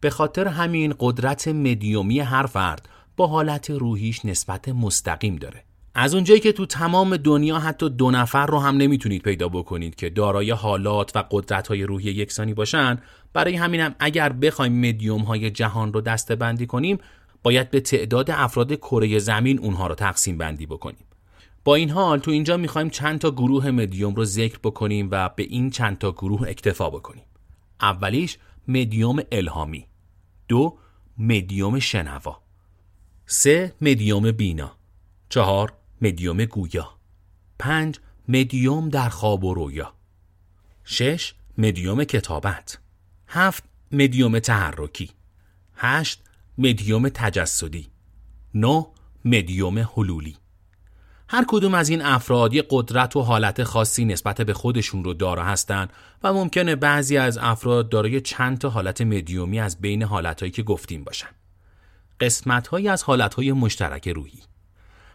به 0.00 0.10
خاطر 0.10 0.48
همین 0.48 0.94
قدرت 0.98 1.48
مدیومی 1.48 2.20
هر 2.20 2.46
فرد 2.46 2.88
با 3.16 3.26
حالت 3.26 3.70
روحیش 3.70 4.24
نسبت 4.24 4.68
مستقیم 4.68 5.36
داره. 5.36 5.64
از 5.94 6.14
اونجایی 6.14 6.40
که 6.40 6.52
تو 6.52 6.66
تمام 6.66 7.16
دنیا 7.16 7.58
حتی 7.58 7.90
دو 7.90 8.10
نفر 8.10 8.46
رو 8.46 8.58
هم 8.58 8.76
نمی‌تونید 8.76 9.22
پیدا 9.22 9.48
بکنید 9.48 9.94
که 9.94 10.10
دارای 10.10 10.50
حالات 10.50 11.16
و 11.16 11.24
قدرت 11.30 11.68
های 11.68 11.82
روحی 11.82 12.10
یکسانی 12.10 12.54
باشن 12.54 12.98
برای 13.32 13.56
همینم 13.56 13.94
اگر 13.98 14.32
بخوایم 14.32 14.88
مدیوم 14.88 15.20
های 15.20 15.50
جهان 15.50 15.92
رو 15.92 16.00
دسته 16.00 16.36
بندی 16.36 16.66
کنیم 16.66 16.98
باید 17.42 17.70
به 17.70 17.80
تعداد 17.80 18.30
افراد 18.30 18.74
کره 18.74 19.18
زمین 19.18 19.58
اونها 19.58 19.86
رو 19.86 19.94
تقسیم 19.94 20.38
بندی 20.38 20.66
بکنیم. 20.66 21.04
با 21.64 21.74
این 21.74 21.90
حال 21.90 22.18
تو 22.18 22.30
اینجا 22.30 22.56
می‌خوایم 22.56 22.90
چند 22.90 23.18
تا 23.18 23.30
گروه 23.30 23.70
مدیوم 23.70 24.14
رو 24.14 24.24
ذکر 24.24 24.58
بکنیم 24.58 25.08
و 25.10 25.28
به 25.36 25.42
این 25.42 25.70
چند 25.70 25.98
تا 25.98 26.12
گروه 26.12 26.48
اکتفا 26.48 26.90
بکنیم. 26.90 27.24
اولیش 27.80 28.38
مدیوم 28.68 29.18
الهامی 29.32 29.86
دو 30.48 30.78
مدیوم 31.18 31.78
شنوا 31.78 32.42
سه 33.26 33.72
مدیوم 33.80 34.32
بینا 34.32 34.72
چهار 35.28 35.72
مدیوم 36.02 36.44
گویا. 36.44 36.88
پنج 37.58 37.98
مدیوم 38.28 38.88
در 38.88 39.08
خواب 39.08 39.44
و 39.44 39.54
رویا. 39.54 39.94
شش 40.84 41.34
مدیوم 41.58 42.04
کتابت. 42.04 42.78
هفت 43.28 43.64
مدیوم 43.92 44.38
تحرکی. 44.38 45.10
هشت 45.76 46.22
مدیوم 46.58 47.08
تجسدی. 47.08 47.88
نه 48.54 48.86
مدیوم 49.24 49.78
حلولی. 49.78 50.36
هر 51.28 51.44
کدوم 51.48 51.74
از 51.74 51.88
این 51.88 52.02
افراد 52.02 52.54
یه 52.54 52.64
قدرت 52.70 53.16
و 53.16 53.22
حالت 53.22 53.64
خاصی 53.64 54.04
نسبت 54.04 54.40
به 54.40 54.54
خودشون 54.54 55.04
رو 55.04 55.14
دارا 55.14 55.44
هستند 55.44 55.92
و 56.22 56.32
ممکنه 56.32 56.76
بعضی 56.76 57.16
از 57.16 57.38
افراد 57.38 57.88
دارای 57.88 58.20
چند 58.20 58.58
تا 58.58 58.70
حالت 58.70 59.00
مدیومی 59.00 59.60
از 59.60 59.80
بین 59.80 60.02
حالتهایی 60.02 60.52
که 60.52 60.62
گفتیم 60.62 61.04
باشن. 61.04 61.28
قسمتهایی 62.20 62.88
از 62.88 63.02
حالتهای 63.02 63.52
مشترک 63.52 64.08
روحی. 64.08 64.40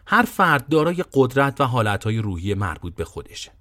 هر 0.06 0.22
فرد 0.22 0.68
دارای 0.68 1.04
قدرت 1.12 1.60
و 1.60 1.64
حالتهای 1.64 2.18
روحی 2.18 2.54
مربوط 2.54 2.94
به 2.94 3.04
خودشه 3.04 3.52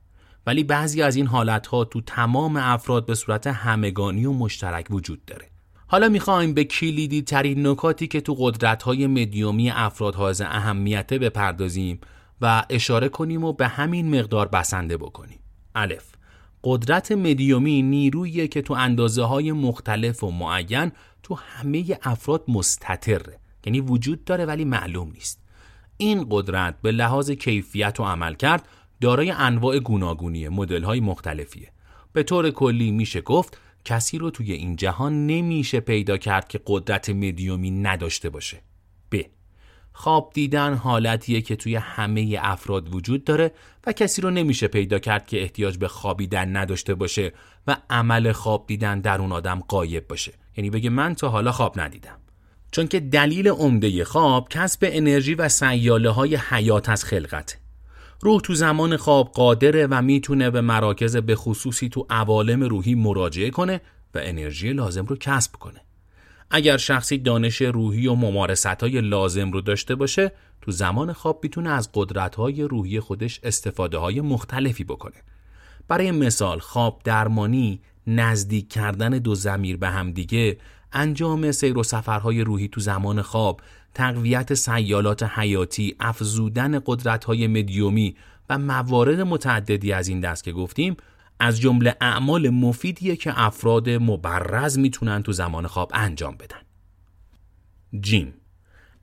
ولی 0.47 0.63
بعضی 0.63 1.01
از 1.01 1.15
این 1.15 1.27
حالتها 1.27 1.85
تو 1.85 2.01
تمام 2.01 2.57
افراد 2.57 3.05
به 3.05 3.15
صورت 3.15 3.47
همگانی 3.47 4.25
و 4.25 4.33
مشترک 4.33 4.87
وجود 4.89 5.25
داره. 5.25 5.49
حالا 5.87 6.09
می‌خوایم 6.09 6.53
به 6.53 6.63
کلیدی 6.63 7.21
ترین 7.21 7.67
نکاتی 7.67 8.07
که 8.07 8.21
تو 8.21 8.35
قدرت 8.39 8.83
های 8.83 9.07
مدیومی 9.07 9.69
افراد 9.69 10.15
حائز 10.15 10.41
اهمیت 10.41 11.13
بپردازیم 11.13 11.99
و 12.41 12.63
اشاره 12.69 13.09
کنیم 13.09 13.43
و 13.43 13.53
به 13.53 13.67
همین 13.67 14.19
مقدار 14.19 14.47
بسنده 14.47 14.97
بکنیم. 14.97 15.39
الف. 15.75 16.05
قدرت 16.63 17.11
مدیومی 17.11 17.81
نیرویی 17.81 18.47
که 18.47 18.61
تو 18.61 18.73
اندازه 18.73 19.23
های 19.23 19.51
مختلف 19.51 20.23
و 20.23 20.31
معین 20.31 20.91
تو 21.23 21.35
همه 21.35 21.99
افراد 22.03 22.43
مستطره. 22.47 23.39
یعنی 23.65 23.79
وجود 23.79 24.23
داره 24.23 24.45
ولی 24.45 24.65
معلوم 24.65 25.11
نیست. 25.11 25.44
این 25.97 26.27
قدرت 26.29 26.81
به 26.81 26.91
لحاظ 26.91 27.31
کیفیت 27.31 27.99
و 27.99 28.03
عمل 28.03 28.33
کرد 28.33 28.67
دارای 29.01 29.31
انواع 29.31 29.79
گوناگونی 29.79 30.49
مدل 30.49 30.83
های 30.83 30.99
مختلفیه. 30.99 31.71
به 32.13 32.23
طور 32.23 32.49
کلی 32.49 32.91
میشه 32.91 33.21
گفت 33.21 33.57
کسی 33.85 34.17
رو 34.17 34.29
توی 34.29 34.51
این 34.51 34.75
جهان 34.75 35.27
نمیشه 35.27 35.79
پیدا 35.79 36.17
کرد 36.17 36.47
که 36.47 36.59
قدرت 36.65 37.09
مدیومی 37.09 37.71
نداشته 37.71 38.29
باشه. 38.29 38.61
ب. 39.11 39.21
خواب 39.93 40.31
دیدن 40.33 40.73
حالتیه 40.73 41.41
که 41.41 41.55
توی 41.55 41.75
همه 41.75 42.37
افراد 42.41 42.95
وجود 42.95 43.23
داره 43.23 43.51
و 43.87 43.91
کسی 43.91 44.21
رو 44.21 44.29
نمیشه 44.29 44.67
پیدا 44.67 44.99
کرد 44.99 45.27
که 45.27 45.41
احتیاج 45.41 45.77
به 45.77 45.87
خوابیدن 45.87 46.57
نداشته 46.57 46.95
باشه 46.95 47.33
و 47.67 47.77
عمل 47.89 48.31
خواب 48.31 48.67
دیدن 48.67 48.99
در 48.99 49.21
اون 49.21 49.31
آدم 49.31 49.59
قایب 49.59 50.07
باشه. 50.07 50.33
یعنی 50.57 50.69
بگه 50.69 50.89
من 50.89 51.15
تا 51.15 51.29
حالا 51.29 51.51
خواب 51.51 51.79
ندیدم. 51.79 52.19
چون 52.75 52.87
که 52.87 52.99
دلیل 52.99 53.47
عمده 53.47 54.03
خواب 54.03 54.49
کسب 54.49 54.79
انرژی 54.91 55.35
و 55.35 55.49
سیاله 55.49 56.09
های 56.09 56.35
حیات 56.35 56.89
از 56.89 57.05
خلقت 57.05 57.57
روح 58.21 58.41
تو 58.41 58.53
زمان 58.53 58.97
خواب 58.97 59.31
قادره 59.31 59.87
و 59.87 60.01
می‌تونه 60.01 60.49
به 60.49 60.61
مراکز 60.61 61.17
به 61.17 61.35
خصوصی 61.35 61.89
تو 61.89 62.05
عوالم 62.09 62.63
روحی 62.63 62.95
مراجعه 62.95 63.49
کنه 63.49 63.81
و 64.15 64.19
انرژی 64.23 64.73
لازم 64.73 65.05
رو 65.05 65.15
کسب 65.15 65.51
کنه. 65.51 65.81
اگر 66.51 66.77
شخصی 66.77 67.17
دانش 67.17 67.61
روحی 67.61 68.07
و 68.07 68.15
ممارست 68.15 68.65
های 68.65 69.01
لازم 69.01 69.51
رو 69.51 69.61
داشته 69.61 69.95
باشه 69.95 70.31
تو 70.61 70.71
زمان 70.71 71.13
خواب 71.13 71.39
می‌تونه 71.43 71.69
از 71.69 71.89
قدرت 71.93 72.35
های 72.35 72.63
روحی 72.63 72.99
خودش 72.99 73.39
استفاده 73.43 73.97
های 73.97 74.21
مختلفی 74.21 74.83
بکنه. 74.83 75.23
برای 75.87 76.11
مثال 76.11 76.59
خواب 76.59 77.01
درمانی 77.03 77.81
نزدیک 78.07 78.69
کردن 78.69 79.09
دو 79.09 79.35
زمیر 79.35 79.77
به 79.77 79.89
همدیگه 79.89 80.57
انجام 80.95 81.51
سیر 81.51 81.77
و 81.77 81.83
سفرهای 81.83 82.41
روحی 82.41 82.67
تو 82.67 82.81
زمان 82.81 83.21
خواب 83.21 83.61
تقویت 83.93 84.53
سیالات 84.53 85.23
حیاتی 85.23 85.95
افزودن 85.99 86.81
قدرت‌های 86.85 87.47
مدیومی 87.47 88.15
و 88.49 88.57
موارد 88.57 89.21
متعددی 89.21 89.93
از 89.93 90.07
این 90.07 90.19
دست 90.19 90.43
که 90.43 90.51
گفتیم 90.51 90.97
از 91.39 91.59
جمله 91.59 91.95
اعمال 92.01 92.49
مفیدیه 92.49 93.15
که 93.15 93.33
افراد 93.41 93.89
مبرز 93.89 94.77
می‌تونن 94.77 95.23
تو 95.23 95.31
زمان 95.31 95.67
خواب 95.67 95.91
انجام 95.93 96.35
بدن. 96.37 96.61
جیم 98.01 98.33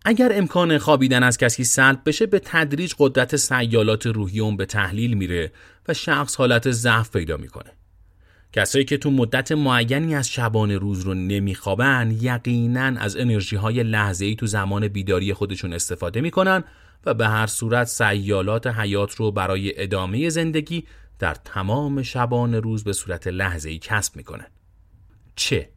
اگر 0.05 0.33
امکان 0.35 0.79
خوابیدن 0.79 1.23
از 1.23 1.39
کسی 1.39 1.65
سلب 1.65 2.03
بشه 2.07 2.27
به 2.27 2.39
تدریج 2.45 2.95
قدرت 2.99 3.37
سیالات 3.37 4.07
روحی 4.07 4.41
اون 4.41 4.57
به 4.57 4.67
تحلیل 4.67 5.15
میره 5.15 5.53
و 5.89 5.95
شخص 5.95 6.37
حالت 6.37 6.71
ضعف 6.71 7.11
پیدا 7.11 7.37
می‌کنه. 7.37 7.71
کسایی 8.53 8.85
که 8.85 8.97
تو 8.97 9.11
مدت 9.11 9.53
معینی 9.53 10.15
از 10.15 10.29
شبان 10.29 10.71
روز 10.71 11.01
رو 11.01 11.15
نمیخوابن 11.15 12.17
یقینا 12.21 13.01
از 13.01 13.17
انرژی 13.17 13.57
های 13.57 13.83
لحظه 13.83 14.25
ای 14.25 14.35
تو 14.35 14.47
زمان 14.47 14.89
بیداری 14.89 15.35
خودشون 15.35 15.73
استفاده 15.73 16.21
می‌کنن 16.21 16.65
و 17.07 17.15
به 17.15 17.29
هر 17.29 17.47
صورت 17.47 17.87
سیالات 17.87 18.67
حیات 18.67 19.15
رو 19.15 19.31
برای 19.31 19.83
ادامه 19.83 20.29
زندگی 20.29 20.85
در 21.19 21.35
تمام 21.35 22.03
شبان 22.03 22.55
روز 22.55 22.85
به 22.85 22.93
صورت 22.93 23.27
لحظه 23.27 23.71
ای 23.71 23.79
کسب 23.79 24.17
می‌کنن. 24.17 24.47
چه؟ 25.37 25.69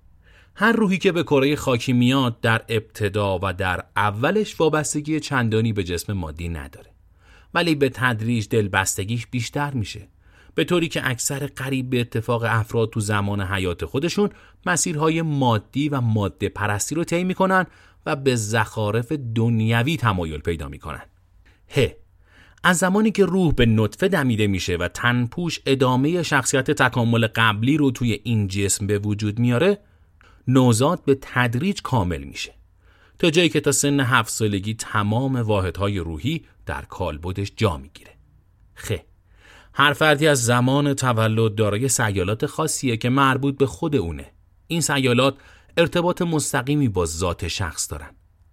هر 0.56 0.72
روحی 0.72 0.98
که 0.98 1.12
به 1.12 1.24
کره 1.24 1.56
خاکی 1.56 1.94
میاد 1.94 2.42
در 2.42 2.62
ابتدا 2.70 3.40
و 3.44 3.54
در 3.54 3.84
اولش 3.96 4.60
وابستگی 4.60 5.20
چندانی 5.20 5.74
به 5.74 5.84
جسم 5.84 6.14
مادی 6.14 6.50
نداره. 6.50 6.92
ولی 7.54 7.76
به 7.76 7.90
تدریج 7.90 8.48
دلبستگیش 8.50 9.28
بیشتر 9.28 9.72
میشه. 9.74 10.08
به 10.56 10.64
طوری 10.64 10.88
که 10.88 11.10
اکثر 11.10 11.48
قریب 11.48 11.90
به 11.90 12.02
اتفاق 12.02 12.44
افراد 12.48 12.90
تو 12.90 13.00
زمان 13.00 13.42
حیات 13.42 13.86
خودشون 13.86 14.30
مسیرهای 14.66 15.22
مادی 15.22 15.90
و 15.90 16.02
ماده 16.02 16.50
پرستی 16.50 16.96
رو 16.96 17.04
طی 17.04 17.24
می‌کنن 17.24 17.66
و 18.06 18.16
به 18.16 18.36
زخارف 18.36 19.12
دنیوی 19.12 19.98
تمایل 19.98 20.40
پیدا 20.40 20.70
می‌کنن. 20.70 21.02
ه 21.70 21.96
از 22.64 22.78
زمانی 22.78 23.12
که 23.12 23.26
روح 23.26 23.54
به 23.54 23.66
نطفه 23.66 24.08
دمیده 24.08 24.48
میشه 24.48 24.76
و 24.76 24.88
تنپوش 24.88 25.60
ادامه 25.66 26.24
شخصیت 26.24 26.72
تکامل 26.72 27.28
قبلی 27.28 27.78
رو 27.78 27.92
توی 27.92 28.20
این 28.24 28.48
جسم 28.48 28.88
به 28.88 29.00
وجود 29.00 29.40
میاره 29.40 29.80
نوزاد 30.48 31.06
به 31.06 31.18
تدریج 31.22 31.82
کامل 31.82 32.24
میشه 32.24 32.54
تا 33.20 33.30
جایی 33.30 33.50
که 33.50 33.62
تا 33.62 33.72
سن 33.72 34.00
هفت 34.00 34.30
سالگی 34.30 34.74
تمام 34.74 35.36
واحدهای 35.36 36.00
روحی 36.00 36.46
در 36.66 36.82
کالبدش 36.82 37.52
جا 37.56 37.78
می‌گیره 37.78 38.12
خ 38.76 38.92
هر 39.78 39.94
فردی 39.94 40.28
از 40.28 40.44
زمان 40.44 40.94
تولد 40.94 41.56
دارای 41.56 41.88
سیالات 41.88 42.46
خاصیه 42.46 42.98
که 42.98 43.10
مربوط 43.10 43.58
به 43.58 43.66
خود 43.66 43.96
اونه. 43.96 44.32
این 44.68 44.82
سیالات 44.82 45.36
ارتباط 45.78 46.22
مستقیمی 46.22 46.90
با 46.90 47.06
ذات 47.06 47.48
شخص 47.48 47.92
دارن. 47.92 48.10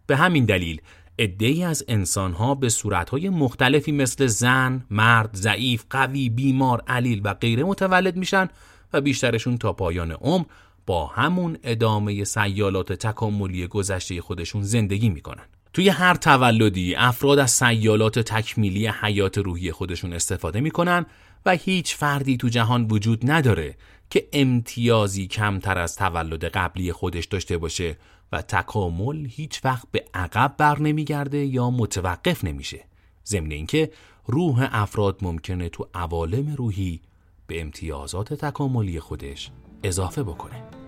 به 0.06 0.16
همین 0.16 0.44
دلیل 0.44 0.80
ادهی 1.18 1.64
از 1.64 1.84
انسانها 1.88 2.54
به 2.54 2.68
صورتهای 2.68 3.28
مختلفی 3.28 3.92
مثل 3.92 4.26
زن، 4.26 4.86
مرد، 4.90 5.30
ضعیف، 5.34 5.84
قوی، 5.90 6.28
بیمار، 6.28 6.82
علیل 6.86 7.20
و 7.24 7.34
غیره 7.34 7.64
متولد 7.64 8.16
میشن 8.16 8.48
و 8.92 9.00
بیشترشون 9.00 9.58
تا 9.58 9.72
پایان 9.72 10.12
عمر 10.12 10.44
با 10.86 11.06
همون 11.06 11.58
ادامه 11.62 12.24
سیالات 12.24 12.92
تکاملی 12.92 13.66
گذشته 13.66 14.20
خودشون 14.20 14.62
زندگی 14.62 15.08
می‌کنن. 15.08 15.44
توی 15.72 15.88
هر 15.88 16.14
تولدی 16.14 16.94
افراد 16.94 17.38
از 17.38 17.50
سیالات 17.50 18.18
تکمیلی 18.18 18.86
حیات 18.86 19.38
روحی 19.38 19.72
خودشون 19.72 20.12
استفاده 20.12 20.60
می‌کنن 20.60 21.06
و 21.46 21.50
هیچ 21.50 21.96
فردی 21.96 22.36
تو 22.36 22.48
جهان 22.48 22.86
وجود 22.90 23.30
نداره 23.30 23.74
که 24.10 24.28
امتیازی 24.32 25.26
کمتر 25.26 25.78
از 25.78 25.96
تولد 25.96 26.44
قبلی 26.44 26.92
خودش 26.92 27.24
داشته 27.24 27.58
باشه 27.58 27.96
و 28.32 28.42
تکامل 28.42 29.26
هیچ 29.26 29.64
وقت 29.64 29.88
به 29.92 30.04
عقب 30.14 30.54
بر 30.58 30.78
نمیگرده 30.78 31.38
یا 31.38 31.70
متوقف 31.70 32.44
نمیشه. 32.44 32.84
ضمن 33.26 33.50
اینکه 33.50 33.90
روح 34.26 34.68
افراد 34.72 35.18
ممکنه 35.22 35.68
تو 35.68 35.88
عوالم 35.94 36.54
روحی 36.54 37.00
به 37.46 37.60
امتیازات 37.60 38.34
تکاملی 38.34 39.00
خودش 39.00 39.50
اضافه 39.82 40.22
بکنه. 40.22 40.81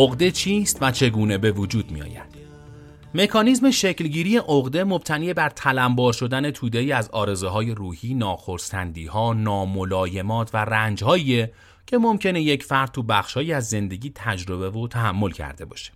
عقده 0.00 0.30
چیست 0.30 0.78
و 0.80 0.90
چگونه 0.90 1.38
به 1.38 1.52
وجود 1.52 1.90
می 1.90 2.02
آید؟ 2.02 2.36
مکانیزم 3.14 3.70
شکلگیری 3.70 4.36
عقده 4.36 4.84
مبتنی 4.84 5.34
بر 5.34 5.48
تلمبار 5.48 6.12
شدن 6.12 6.50
توده 6.50 6.96
از 6.96 7.10
های 7.44 7.70
روحی، 7.70 8.14
ناخرسندی 8.14 9.06
ها، 9.06 9.32
ناملایمات 9.32 10.50
و 10.54 10.56
رنج 10.56 11.04
که 11.86 11.98
ممکنه 11.98 12.42
یک 12.42 12.62
فرد 12.62 12.92
تو 12.92 13.02
بخشهایی 13.02 13.52
از 13.52 13.68
زندگی 13.68 14.12
تجربه 14.14 14.70
و 14.70 14.88
تحمل 14.88 15.30
کرده 15.30 15.64
باشه. 15.64 15.92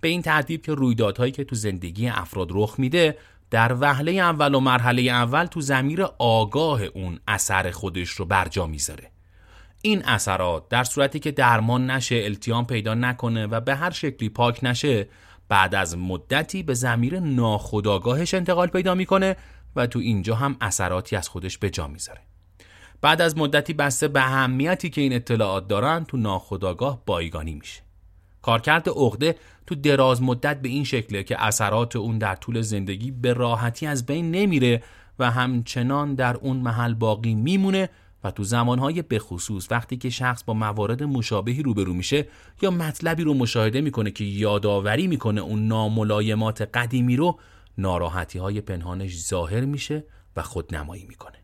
به 0.00 0.08
این 0.08 0.22
ترتیب 0.22 0.62
که 0.62 0.74
رویدادهایی 0.74 1.32
که 1.32 1.44
تو 1.44 1.56
زندگی 1.56 2.08
افراد 2.08 2.48
رخ 2.50 2.74
میده 2.78 3.18
در 3.50 3.76
وهله 3.80 4.12
اول 4.12 4.54
و 4.54 4.60
مرحله 4.60 5.02
اول 5.02 5.44
تو 5.44 5.60
زمیر 5.60 6.02
آگاه 6.18 6.82
اون 6.82 7.18
اثر 7.28 7.70
خودش 7.70 8.08
رو 8.08 8.24
برجا 8.24 8.66
می‌ذاره. 8.66 9.15
این 9.86 10.04
اثرات 10.04 10.68
در 10.68 10.84
صورتی 10.84 11.18
که 11.18 11.30
درمان 11.30 11.90
نشه 11.90 12.20
التیام 12.24 12.66
پیدا 12.66 12.94
نکنه 12.94 13.46
و 13.46 13.60
به 13.60 13.74
هر 13.74 13.90
شکلی 13.90 14.28
پاک 14.28 14.60
نشه 14.62 15.08
بعد 15.48 15.74
از 15.74 15.98
مدتی 15.98 16.62
به 16.62 16.74
زمیر 16.74 17.20
ناخودآگاهش 17.20 18.34
انتقال 18.34 18.66
پیدا 18.66 18.94
می‌کنه 18.94 19.36
و 19.76 19.86
تو 19.86 19.98
اینجا 19.98 20.34
هم 20.34 20.56
اثراتی 20.60 21.16
از 21.16 21.28
خودش 21.28 21.58
به 21.58 21.70
جا 21.70 21.86
می‌ذاره. 21.86 22.20
بعد 23.00 23.22
از 23.22 23.38
مدتی 23.38 23.72
بسته 23.72 24.08
به 24.08 24.20
اهمیتی 24.20 24.90
که 24.90 25.00
این 25.00 25.12
اطلاعات 25.12 25.68
دارن 25.68 26.04
تو 26.04 26.16
ناخودآگاه 26.16 27.02
بایگانی 27.06 27.54
میشه. 27.54 27.82
کارکرد 28.42 28.88
عقده 28.88 29.36
تو 29.66 29.74
دراز 29.74 30.22
مدت 30.22 30.60
به 30.60 30.68
این 30.68 30.84
شکله 30.84 31.22
که 31.22 31.44
اثرات 31.44 31.96
اون 31.96 32.18
در 32.18 32.34
طول 32.34 32.60
زندگی 32.60 33.10
به 33.10 33.32
راحتی 33.32 33.86
از 33.86 34.06
بین 34.06 34.30
نمیره 34.30 34.82
و 35.18 35.30
همچنان 35.30 36.14
در 36.14 36.36
اون 36.36 36.56
محل 36.56 36.94
باقی 36.94 37.34
میمونه 37.34 37.88
و 38.24 38.30
تو 38.30 38.44
زمانهای 38.44 39.02
بخصوص 39.02 39.66
وقتی 39.70 39.96
که 39.96 40.10
شخص 40.10 40.44
با 40.44 40.54
موارد 40.54 41.02
مشابهی 41.02 41.62
روبرو 41.62 41.92
میشه 41.94 42.28
یا 42.62 42.70
مطلبی 42.70 43.24
رو 43.24 43.34
مشاهده 43.34 43.80
می‌کنه 43.80 44.10
که 44.10 44.24
یادآوری 44.24 45.06
می‌کنه 45.06 45.40
اون 45.40 45.66
ناملایمات 45.66 46.62
قدیمی 46.62 47.16
رو 47.16 47.40
ناراحتی 47.78 48.38
های 48.38 48.60
پنهانش 48.60 49.16
ظاهر 49.16 49.60
میشه 49.60 50.04
و 50.36 50.42
خودنمایی 50.42 51.04
می‌کنه. 51.04 51.36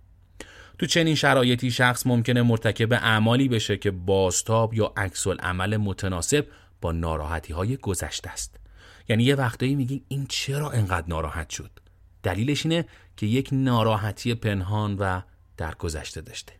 تو 0.78 0.86
چنین 0.86 1.14
شرایطی 1.14 1.70
شخص 1.70 2.06
ممکنه 2.06 2.42
مرتکب 2.42 2.92
اعمالی 2.92 3.48
بشه 3.48 3.76
که 3.76 3.90
بازتاب 3.90 4.74
یا 4.74 4.92
عکس 4.96 5.26
عمل 5.26 5.76
متناسب 5.76 6.46
با 6.80 6.92
ناراحتی 6.92 7.52
های 7.52 7.76
گذشته 7.76 8.30
است. 8.30 8.60
یعنی 9.08 9.24
یه 9.24 9.34
وقتایی 9.34 9.74
میگی 9.74 10.04
این 10.08 10.26
چرا 10.28 10.70
انقدر 10.70 11.08
ناراحت 11.08 11.50
شد؟ 11.50 11.70
دلیلش 12.22 12.66
اینه 12.66 12.86
که 13.16 13.26
یک 13.26 13.48
ناراحتی 13.52 14.34
پنهان 14.34 14.96
و 14.98 15.20
در 15.56 15.74
گذشته 15.74 16.20
داشته. 16.20 16.52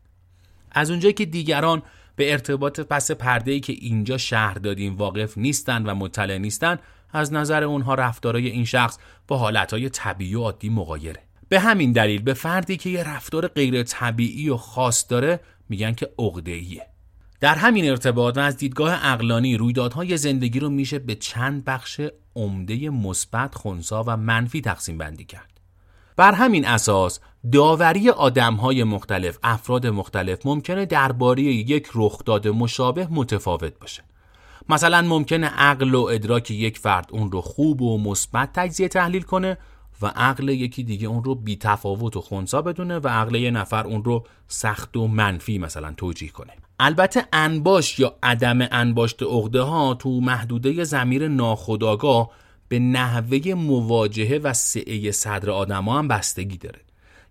از 0.74 0.90
اونجایی 0.90 1.14
که 1.14 1.24
دیگران 1.24 1.82
به 2.16 2.32
ارتباط 2.32 2.80
پس 2.80 3.10
پرده 3.10 3.52
ای 3.52 3.60
که 3.60 3.72
اینجا 3.72 4.18
شهر 4.18 4.54
دادیم 4.54 4.96
واقف 4.96 5.38
نیستند 5.38 5.88
و 5.88 5.94
مطلع 5.94 6.38
نیستند 6.38 6.78
از 7.12 7.32
نظر 7.32 7.64
اونها 7.64 7.94
رفتارای 7.94 8.48
این 8.48 8.64
شخص 8.64 8.98
با 9.28 9.38
حالتهای 9.38 9.88
طبیعی 9.88 10.34
و 10.34 10.40
عادی 10.40 10.68
مغایره 10.68 11.20
به 11.48 11.60
همین 11.60 11.92
دلیل 11.92 12.22
به 12.22 12.34
فردی 12.34 12.76
که 12.76 12.90
یه 12.90 13.02
رفتار 13.02 13.48
غیر 13.48 13.82
طبیعی 13.82 14.48
و 14.48 14.56
خاص 14.56 15.06
داره 15.08 15.40
میگن 15.68 15.92
که 15.92 16.10
عقده‌ایه 16.18 16.86
در 17.40 17.54
همین 17.54 17.90
ارتباط 17.90 18.36
و 18.36 18.40
از 18.40 18.56
دیدگاه 18.56 19.06
اقلانی 19.06 19.56
رویدادهای 19.56 20.16
زندگی 20.16 20.60
رو 20.60 20.70
میشه 20.70 20.98
به 20.98 21.14
چند 21.14 21.64
بخش 21.64 22.00
عمده 22.36 22.90
مثبت، 22.90 23.54
خونسا 23.54 24.04
و 24.06 24.16
منفی 24.16 24.60
تقسیم 24.60 24.98
بندی 24.98 25.24
کرد. 25.24 25.51
بر 26.16 26.32
همین 26.32 26.66
اساس 26.66 27.20
داوری 27.52 28.10
آدم 28.10 28.54
های 28.54 28.84
مختلف 28.84 29.38
افراد 29.42 29.86
مختلف 29.86 30.46
ممکنه 30.46 30.86
درباره 30.86 31.42
یک 31.42 31.88
رخداد 31.94 32.48
مشابه 32.48 33.06
متفاوت 33.10 33.78
باشه. 33.80 34.02
مثلا 34.68 35.02
ممکنه 35.02 35.46
عقل 35.46 35.94
و 35.94 36.02
ادراک 36.02 36.50
یک 36.50 36.78
فرد 36.78 37.08
اون 37.12 37.32
رو 37.32 37.40
خوب 37.40 37.82
و 37.82 37.98
مثبت 37.98 38.50
تجزیه 38.52 38.88
تحلیل 38.88 39.22
کنه 39.22 39.58
و 40.02 40.06
عقل 40.06 40.48
یکی 40.48 40.82
دیگه 40.82 41.08
اون 41.08 41.24
رو 41.24 41.34
بی 41.34 41.56
تفاوت 41.56 42.16
و 42.16 42.20
خونسا 42.20 42.62
بدونه 42.62 42.98
و 42.98 43.08
عقل 43.08 43.34
یه 43.34 43.50
نفر 43.50 43.86
اون 43.86 44.04
رو 44.04 44.24
سخت 44.48 44.96
و 44.96 45.06
منفی 45.06 45.58
مثلا 45.58 45.94
توجیه 45.96 46.30
کنه. 46.30 46.52
البته 46.80 47.24
انباش 47.32 47.98
یا 47.98 48.14
عدم 48.22 48.58
انباشت 48.70 49.22
عقده 49.22 49.60
ها 49.60 49.94
تو 49.94 50.20
محدوده 50.20 50.84
زمیر 50.84 51.28
ناخودآگاه 51.28 52.30
به 52.72 52.78
نحوه 52.78 53.54
مواجهه 53.54 54.40
و 54.42 54.52
سعه 54.52 55.10
صدر 55.10 55.50
آدما 55.50 55.98
هم 55.98 56.08
بستگی 56.08 56.56
داره. 56.56 56.78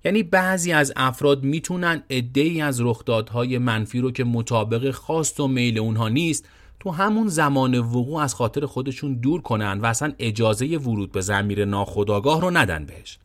یعنی 0.05 0.23
بعضی 0.23 0.71
از 0.71 0.93
افراد 0.95 1.43
می‌تونن 1.43 2.03
ای 2.33 2.61
از 2.61 2.81
رخدادهای 2.81 3.57
منفی 3.57 3.99
رو 3.99 4.11
که 4.11 4.23
مطابق 4.23 4.91
خواست 4.91 5.39
و 5.39 5.47
میل 5.47 5.79
اونها 5.79 6.09
نیست 6.09 6.45
تو 6.79 6.91
همون 6.91 7.27
زمان 7.27 7.79
وقوع 7.79 8.21
از 8.21 8.35
خاطر 8.35 8.65
خودشون 8.65 9.13
دور 9.13 9.41
کنن 9.41 9.79
و 9.79 9.85
اصلا 9.85 10.13
اجازه 10.19 10.77
ورود 10.77 11.11
به 11.11 11.21
زمیر 11.21 11.65
ناخودآگاه 11.65 12.41
رو 12.41 12.51
ندن 12.51 12.85
بهش. 12.85 13.17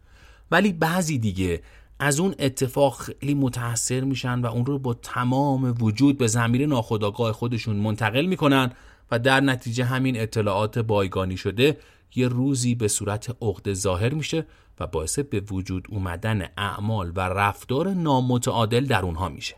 ولی 0.51 0.73
بعضی 0.73 1.19
دیگه 1.19 1.63
از 1.99 2.21
اون 2.21 2.35
اتفاق 2.39 3.01
خیلی 3.01 3.35
متاثر 3.35 4.01
میشن 4.01 4.41
و 4.41 4.47
اون 4.47 4.67
رو 4.67 4.79
با 4.79 4.95
تمام 4.95 5.75
وجود 5.81 6.19
به 6.19 6.27
زمیر 6.27 6.67
ناخودآگاه 6.67 7.33
خودشون 7.33 7.77
منتقل 7.77 8.27
می‌کنن 8.27 8.73
و 9.11 9.19
در 9.19 9.41
نتیجه 9.41 9.85
همین 9.85 10.21
اطلاعات 10.21 10.79
بایگانی 10.79 11.37
شده 11.37 11.77
یه 12.17 12.29
روزی 12.29 12.75
به 12.75 12.89
صورت 12.89 13.37
عقده 13.43 13.75
ظاهر 13.75 14.15
میشه 14.15 14.47
و 14.81 14.87
باعث 14.87 15.19
به 15.19 15.41
وجود 15.41 15.87
اومدن 15.91 16.49
اعمال 16.57 17.13
و 17.17 17.21
رفتار 17.21 17.89
نامتعادل 17.89 18.85
در 18.85 19.03
اونها 19.03 19.29
میشه. 19.29 19.57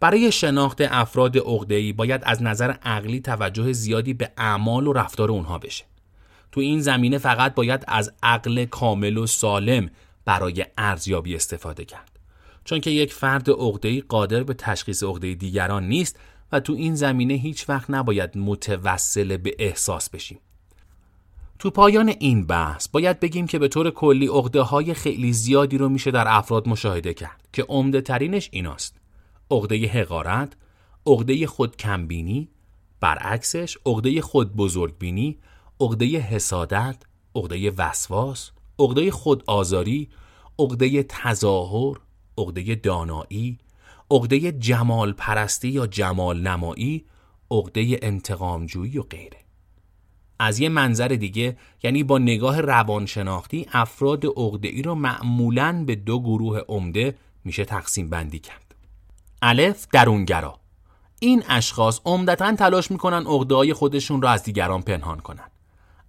برای 0.00 0.32
شناخت 0.32 0.80
افراد 0.80 1.38
عقده‌ای 1.38 1.92
باید 1.92 2.22
از 2.24 2.42
نظر 2.42 2.70
عقلی 2.70 3.20
توجه 3.20 3.72
زیادی 3.72 4.14
به 4.14 4.30
اعمال 4.36 4.86
و 4.86 4.92
رفتار 4.92 5.30
اونها 5.30 5.58
بشه. 5.58 5.84
تو 6.52 6.60
این 6.60 6.80
زمینه 6.80 7.18
فقط 7.18 7.54
باید 7.54 7.84
از 7.88 8.12
عقل 8.22 8.64
کامل 8.64 9.16
و 9.16 9.26
سالم 9.26 9.90
برای 10.24 10.66
ارزیابی 10.78 11.34
استفاده 11.34 11.84
کرد. 11.84 12.18
چون 12.64 12.80
که 12.80 12.90
یک 12.90 13.12
فرد 13.12 13.50
عقده‌ای 13.50 14.00
قادر 14.00 14.42
به 14.42 14.54
تشخیص 14.54 15.02
عقده 15.02 15.34
دیگران 15.34 15.88
نیست 15.88 16.18
و 16.52 16.60
تو 16.60 16.72
این 16.72 16.94
زمینه 16.94 17.34
هیچ 17.34 17.68
وقت 17.68 17.90
نباید 17.90 18.38
متوسل 18.38 19.36
به 19.36 19.56
احساس 19.58 20.10
بشیم. 20.10 20.38
تو 21.60 21.70
پایان 21.70 22.08
این 22.08 22.46
بحث 22.46 22.88
باید 22.88 23.20
بگیم 23.20 23.46
که 23.46 23.58
به 23.58 23.68
طور 23.68 23.90
کلی 23.90 24.26
عقده 24.26 24.60
های 24.60 24.94
خیلی 24.94 25.32
زیادی 25.32 25.78
رو 25.78 25.88
میشه 25.88 26.10
در 26.10 26.24
افراد 26.28 26.68
مشاهده 26.68 27.14
کرد 27.14 27.48
که 27.52 27.62
عمده 27.62 28.00
ترینش 28.00 28.48
ایناست. 28.52 28.96
عقده 29.50 29.86
حقارت، 29.86 30.56
عقده 31.06 31.46
خود 31.46 31.76
کمبینی، 31.76 32.48
برعکسش 33.00 33.78
عقده 33.86 34.20
خود 34.20 34.56
بزرگبینی، 34.56 35.38
عقده 35.80 36.06
حسادت، 36.06 37.02
عقده 37.34 37.70
وسواس، 37.70 38.50
عقده 38.78 39.10
خود 39.10 39.44
آزاری، 39.46 40.08
عقده 40.58 41.02
تظاهر، 41.02 41.96
عقده 42.38 42.74
دانایی، 42.74 43.58
عقده 44.10 44.52
جمال 44.52 45.12
پرستی 45.12 45.68
یا 45.68 45.86
جمال 45.86 46.40
نمایی، 46.40 47.04
عقده 47.50 47.98
انتقامجویی 48.02 48.98
و 48.98 49.02
غیره. 49.02 49.39
از 50.42 50.60
یه 50.60 50.68
منظر 50.68 51.08
دیگه 51.08 51.56
یعنی 51.82 52.02
با 52.02 52.18
نگاه 52.18 52.60
روانشناختی 52.60 53.66
افراد 53.72 54.26
عقده 54.26 54.68
ای 54.68 54.82
رو 54.82 54.94
معمولاً 54.94 55.84
به 55.86 55.94
دو 55.94 56.20
گروه 56.20 56.60
عمده 56.68 57.14
میشه 57.44 57.64
تقسیم 57.64 58.10
بندی 58.10 58.38
کرد. 58.38 58.74
الف 59.42 59.86
درونگرا 59.92 60.58
این 61.20 61.42
اشخاص 61.48 62.00
عمدتا 62.04 62.56
تلاش 62.56 62.90
می‌کنن 62.90 63.26
عقده 63.26 63.54
های 63.54 63.72
خودشون 63.72 64.22
رو 64.22 64.28
از 64.28 64.42
دیگران 64.42 64.82
پنهان 64.82 65.20
کنن. 65.20 65.50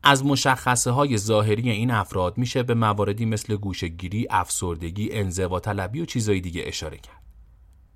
از 0.03 0.25
مشخصه 0.25 0.91
های 0.91 1.17
ظاهری 1.17 1.71
این 1.71 1.91
افراد 1.91 2.37
میشه 2.37 2.63
به 2.63 2.73
مواردی 2.73 3.25
مثل 3.25 3.55
گوشگیری، 3.55 4.27
افسردگی، 4.29 5.09
انزوا 5.11 5.59
طلبی 5.59 6.01
و 6.01 6.05
چیزهای 6.05 6.41
دیگه 6.41 6.63
اشاره 6.65 6.97
کرد. 6.97 7.21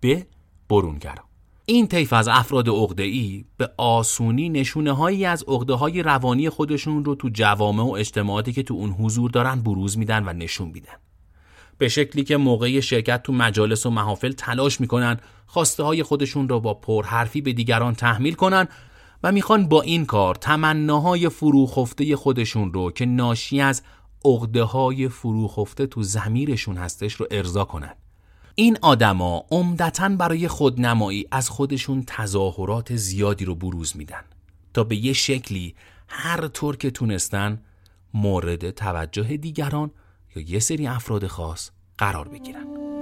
ب 0.04 0.22
برونگرا 0.70 1.24
این 1.68 1.88
طیف 1.88 2.14
از 2.14 2.28
افراد 2.28 3.00
ای 3.00 3.46
به 3.58 3.70
آسونی 3.78 4.50
نشونه 4.50 4.92
هایی 4.92 5.26
از 5.26 5.44
عقده 5.48 5.74
های 5.74 6.04
روانی 6.04 6.50
خودشون 6.50 7.06
رو 7.06 7.16
تو 7.16 7.30
جوامع 7.34 7.84
و 7.84 7.92
اجتماعاتی 7.92 8.54
که 8.54 8.64
تو 8.64 8.74
اون 8.74 8.92
حضور 8.92 9.32
دارن 9.32 9.62
بروز 9.62 9.98
میدن 9.98 10.24
و 10.30 10.34
نشون 10.34 10.68
میدن. 10.68 10.94
به 11.78 11.90
شکلی 11.90 12.24
که 12.24 12.38
موقع 12.38 12.80
شرکت 12.80 13.24
تو 13.24 13.34
مجالس 13.34 13.86
و 13.86 13.90
محافل 13.90 14.32
تلاش 14.32 14.82
می‌کنن 14.82 15.18
خواسته 15.46 15.84
های 15.84 16.04
خودشون 16.04 16.50
رو 16.50 16.60
با 16.60 16.74
پرحرفی 16.74 17.42
به 17.42 17.54
دیگران 17.54 17.96
تحمیل 17.96 18.34
کنن 18.34 18.68
و 19.24 19.32
می‌خوان 19.32 19.68
با 19.68 19.82
این 19.82 20.06
کار 20.06 20.36
تمناهای 20.36 21.30
فروخفته 21.30 22.16
خودشون 22.16 22.74
رو 22.74 22.92
که 22.92 23.06
ناشی 23.06 23.62
از 23.62 23.82
عقده 24.26 24.64
های 24.64 25.10
فروخفته 25.10 25.88
تو 25.88 26.04
زمیرشون 26.04 26.78
هستش 26.78 27.14
رو 27.14 27.28
ارضا 27.32 27.64
کنن. 27.66 27.96
این 28.58 28.78
آدما 28.82 29.46
عمدتا 29.52 30.10
برای 30.10 30.48
خودنمایی 30.48 31.28
از 31.32 31.50
خودشون 31.50 32.04
تظاهرات 32.08 32.96
زیادی 32.96 33.46
رو 33.46 33.56
بروز 33.56 33.98
میدن. 33.98 34.24
تا 34.74 34.84
به 34.84 34.96
یه 34.96 35.14
شکلی 35.14 35.76
هر 36.08 36.48
طور 36.48 36.78
که 36.78 36.92
تونستن 36.92 37.62
مورد 38.14 38.72
توجه 38.72 39.38
دیگران 39.38 39.92
یا 40.36 40.44
یه 40.44 40.60
سری 40.60 40.88
افراد 40.88 41.28
خاص 41.28 41.70
قرار 41.98 42.28
بگیرن. 42.28 42.95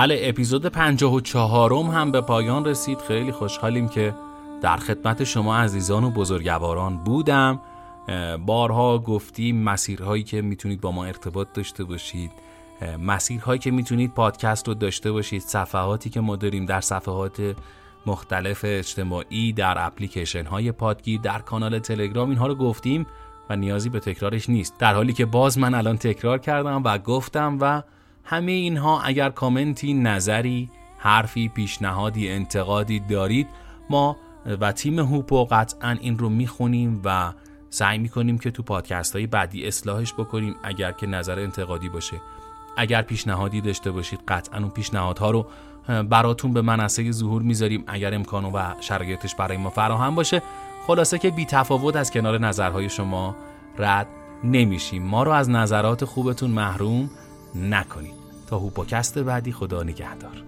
بله 0.00 0.20
اپیزود 0.22 0.66
54 0.66 1.72
م 1.72 1.90
هم 1.90 2.12
به 2.12 2.20
پایان 2.20 2.64
رسید. 2.64 2.98
خیلی 2.98 3.32
خوشحالیم 3.32 3.88
که 3.88 4.14
در 4.62 4.76
خدمت 4.76 5.24
شما 5.24 5.56
عزیزان 5.56 6.04
و 6.04 6.10
بزرگواران 6.10 6.96
بودم. 6.96 7.60
بارها 8.46 8.98
گفتیم 8.98 9.62
مسیرهایی 9.62 10.22
که 10.22 10.42
می‌تونید 10.42 10.80
با 10.80 10.92
ما 10.92 11.04
ارتباط 11.04 11.48
داشته 11.54 11.84
باشید. 11.84 12.30
مسیرهایی 13.02 13.58
که 13.58 13.70
می‌تونید 13.70 14.14
پادکست 14.14 14.68
رو 14.68 14.74
داشته 14.74 15.12
باشید. 15.12 15.42
صفحاتی 15.42 16.10
که 16.10 16.20
ما 16.20 16.36
داریم 16.36 16.66
در 16.66 16.80
صفحات 16.80 17.56
مختلف 18.06 18.60
اجتماعی 18.64 19.52
در 19.52 19.86
اپلیکیشن 19.86 20.44
های 20.44 20.72
پادگیر 20.72 21.20
در 21.20 21.38
کانال 21.38 21.78
تلگرام 21.78 22.28
اینها 22.28 22.46
رو 22.46 22.54
گفتیم 22.54 23.06
و 23.50 23.56
نیازی 23.56 23.88
به 23.88 24.00
تکرارش 24.00 24.48
نیست. 24.48 24.78
در 24.78 24.94
حالی 24.94 25.12
که 25.12 25.26
باز 25.26 25.58
من 25.58 25.74
الان 25.74 25.96
تکرار 25.96 26.38
کردم 26.38 26.82
و 26.84 26.98
گفتم 26.98 27.58
و 27.60 27.82
همه 28.24 28.52
اینها 28.52 29.00
اگر 29.00 29.30
کامنتی 29.30 29.94
نظری 29.94 30.70
حرفی 30.98 31.48
پیشنهادی 31.48 32.30
انتقادی 32.30 33.00
دارید 33.00 33.48
ما 33.90 34.16
و 34.60 34.72
تیم 34.72 34.98
هوپو 34.98 35.44
قطعا 35.44 35.96
این 36.00 36.18
رو 36.18 36.28
می‌خونیم 36.28 37.00
و 37.04 37.32
سعی 37.70 37.98
می‌کنیم 37.98 38.38
که 38.38 38.50
تو 38.50 38.62
پادکست 38.62 39.16
های 39.16 39.26
بعدی 39.26 39.66
اصلاحش 39.66 40.12
بکنیم 40.12 40.54
اگر 40.62 40.92
که 40.92 41.06
نظر 41.06 41.38
انتقادی 41.38 41.88
باشه. 41.88 42.16
اگر 42.76 43.02
پیشنهادی 43.02 43.60
داشته 43.60 43.90
باشید 43.90 44.20
قطعا 44.28 44.60
اون 44.60 44.70
پیشنهادها 44.70 45.30
رو 45.30 45.46
براتون 46.02 46.52
به 46.52 46.62
منصه 46.62 47.12
ظهور 47.12 47.42
می‌ذاریم. 47.42 47.84
اگر 47.86 48.14
امکان 48.14 48.44
و 48.44 48.74
شرایطش 48.80 49.34
برای 49.34 49.56
ما 49.56 49.70
فراهم 49.70 50.14
باشه 50.14 50.42
خلاصه 50.86 51.18
که 51.18 51.30
بی 51.30 51.44
تفاوت 51.44 51.96
از 51.96 52.10
کنار 52.10 52.38
نظرهای 52.38 52.88
شما 52.88 53.36
رد 53.78 54.06
نمیشیم. 54.44 55.02
ما 55.02 55.22
رو 55.22 55.32
از 55.32 55.50
نظرات 55.50 56.04
خوبتون 56.04 56.50
محروم 56.50 57.10
نکنید. 57.54 58.14
تا 58.46 58.58
هوپوکست 58.58 59.18
بعدی 59.18 59.52
خدا 59.52 59.82
نگهدار. 59.82 60.42